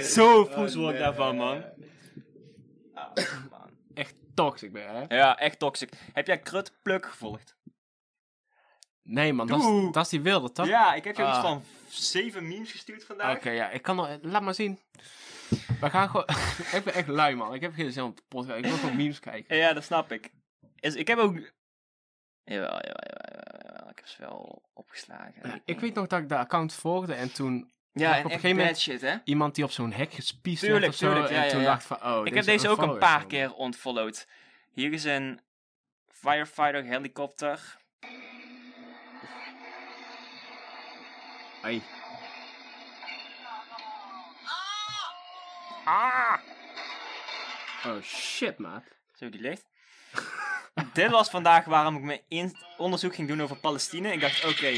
[0.02, 1.64] Zo voes word ik daarvan, man.
[2.94, 3.14] Ah,
[3.50, 3.70] man.
[3.94, 5.16] Echt toxic ben je, hè?
[5.16, 5.92] Ja, echt toxic.
[6.12, 7.56] Heb jij Krut Pluk gevolgd?
[9.02, 9.46] Nee, man.
[9.46, 9.92] Dat is, Doe.
[9.92, 10.66] dat is die wilde, toch?
[10.66, 11.42] Ja, ik heb je iets Ah.
[11.42, 13.36] van zeven memes gestuurd vandaag.
[13.36, 13.70] Oké, ja.
[13.70, 14.18] Ik kan nog...
[14.22, 14.80] Laat maar zien.
[15.80, 16.26] We gaan gewoon...
[16.76, 17.54] ik ben echt lui, man.
[17.54, 18.58] Ik heb geen zin om te podcast.
[18.58, 19.56] Ik wil gewoon memes kijken.
[19.56, 20.30] Ja, dat snap ik.
[20.80, 21.34] Is, ik heb ook...
[22.44, 23.90] Jawel, jawel, jawel, jawel, jawel.
[23.90, 25.62] Ik heb ze wel opgeslagen.
[25.64, 27.70] Ik weet nog dat ik de account volgde en toen...
[27.92, 29.16] Ja, op en een gegeven moment- shit, hè?
[29.24, 31.06] Iemand die op zo'n hek Tuurlijk, werd zo.
[31.06, 31.66] tuurlijk, ja, en ja, toen ja.
[31.66, 34.28] dacht ik van, oh, Ik heb deze ook een paar keer ontfollowed.
[34.72, 35.40] Hier is een
[36.08, 37.76] firefighter helikopter.
[41.62, 41.82] Hey.
[45.84, 46.38] Ah!
[47.86, 48.84] Oh, shit, maat.
[49.14, 49.64] Zo, die ligt.
[50.92, 54.10] Dit was vandaag waarom ik mijn onderzoek ging doen over Palestina.
[54.10, 54.72] Ik dacht, oké.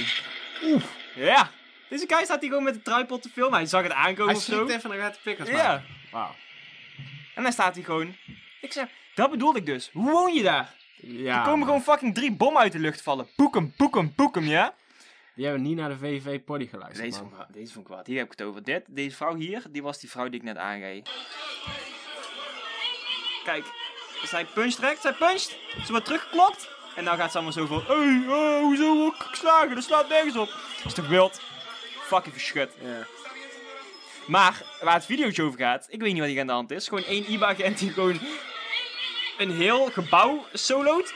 [1.15, 1.51] Ja.
[1.89, 3.59] Deze guy staat hier gewoon met de tripod te filmen.
[3.59, 4.57] Hij zag het aankomen Hij of zo.
[4.67, 5.83] schiet even naar gaat de pikkers, Ja.
[6.11, 6.35] Wauw.
[7.35, 8.17] En dan staat hij gewoon.
[8.61, 9.91] Ik zeg, dat bedoelde ik dus.
[9.93, 10.75] Hoe woon je daar?
[10.97, 13.29] Ja, er komen gewoon fucking drie bommen uit de lucht vallen.
[13.37, 14.75] Boek hem, boek hem, boek hem, ja?
[15.35, 17.29] Die hebben niet naar de VV Poddy geluisterd, Deze man.
[17.31, 18.01] vond, ik, wel- deze ik wel.
[18.05, 18.63] Hier heb ik het over.
[18.63, 21.11] Dit, deze vrouw hier, die was die vrouw die ik net aanreed.
[23.45, 23.65] Kijk,
[24.21, 25.57] als hij punch trekt, zij puncht.
[25.85, 26.69] Ze wordt teruggeklopt.
[26.95, 29.75] En dan gaat ze allemaal zo van, hé, hey, eh, hoezo word ik geslagen?
[29.75, 30.49] Dat slaat nergens op.
[30.77, 31.41] Dat is toch wild?
[32.01, 32.71] Fucking verschut.
[32.81, 33.07] Ja.
[34.27, 36.89] Maar, waar het videootje over gaat, ik weet niet wat hier aan de hand is.
[36.89, 38.21] Gewoon één IBA-agent die gewoon
[39.39, 41.15] een heel gebouw soloot.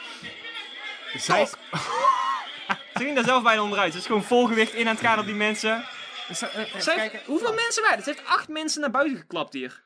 [1.16, 1.46] Zij.
[1.46, 3.92] Ze ging daar zelf bijna onderuit.
[3.92, 5.84] Ze is gewoon volgewicht in aan het gaan op die mensen.
[6.30, 8.04] Zij- eh, eh, kijk, hoeveel mensen waren er?
[8.04, 9.82] Ze heeft acht mensen naar buiten geklapt hier.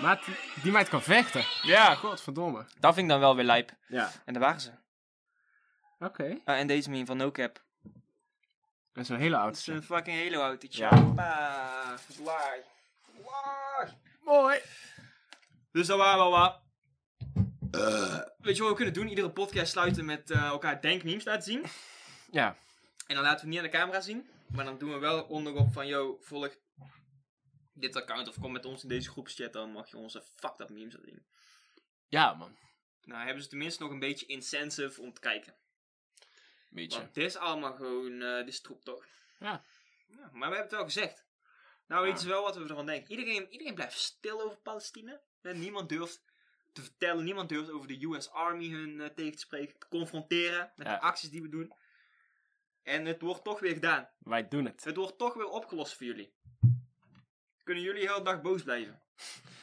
[0.00, 0.20] Maat,
[0.62, 1.44] die- meid kan vechten.
[1.62, 2.64] Ja, Godverdomme.
[2.80, 3.72] dat vind ik dan wel weer lijp.
[3.88, 4.10] Ja.
[4.24, 4.70] En daar waren ze.
[5.98, 6.38] Oké.
[6.44, 7.64] Ah, en deze meme van NoCap.
[8.92, 10.82] Dat is een hele Dat is een fucking Halo autootje.
[10.82, 10.96] Ja.
[10.96, 12.60] Vlaar.
[13.22, 13.94] Vlaar.
[14.20, 14.58] Mooi.
[15.72, 16.60] Dus dat waren wel wat.
[18.38, 19.08] Weet je wat we kunnen doen?
[19.08, 21.64] Iedere podcast sluiten met eh, elkaar denkmemes laten zien.
[22.30, 22.56] Ja.
[23.06, 24.28] En dan laten we het niet aan de camera zien.
[24.46, 26.56] Maar dan doen we wel onderop van, yo, volg
[27.76, 29.52] dit account of kom met ons in deze groepschat.
[29.52, 31.26] Dan mag je onze fucked up memes zien.
[32.08, 32.56] Ja, man.
[33.04, 35.54] Nou, hebben ze tenminste nog een beetje incentive om te kijken.
[36.70, 36.98] Beetje.
[36.98, 39.06] Want dit is allemaal gewoon, eh dit is troep toch?
[39.38, 39.62] Ja.
[40.06, 40.16] ja.
[40.16, 41.24] Maar we hebben het wel gezegd.
[41.86, 42.16] Nou, Ja.
[42.20, 43.10] je wel wat we ervan denken.
[43.10, 45.20] Iedereen, iedereen blijft stil over Palestina.
[45.42, 46.22] En niemand durft
[46.72, 50.72] te vertellen, niemand durft over de US Army hun eh, tegen te spreken, te confronteren
[50.76, 50.92] met Ja.
[50.94, 51.72] de acties die we doen.
[52.82, 54.08] En het wordt toch weer gedaan.
[54.18, 54.84] Wij doen het.
[54.84, 56.34] Het wordt toch weer opgelost voor jullie.
[57.66, 59.00] Kunnen jullie de hele dag boos blijven.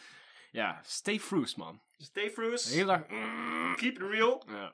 [0.51, 1.81] Ja, stay fruits, man.
[1.97, 2.33] Stay.
[2.33, 3.05] De hele dag...
[3.75, 4.43] Keep it real.
[4.47, 4.73] Ja.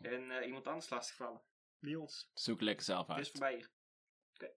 [0.00, 1.40] En eh, iemand anders lastigvallen.
[1.78, 2.30] Niet ons.
[2.34, 3.30] Zoek lekker zelf Het is uit.
[3.30, 3.70] voorbij hier.
[4.34, 4.50] Oké.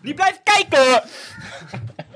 [0.00, 1.02] Niet blijven kijken!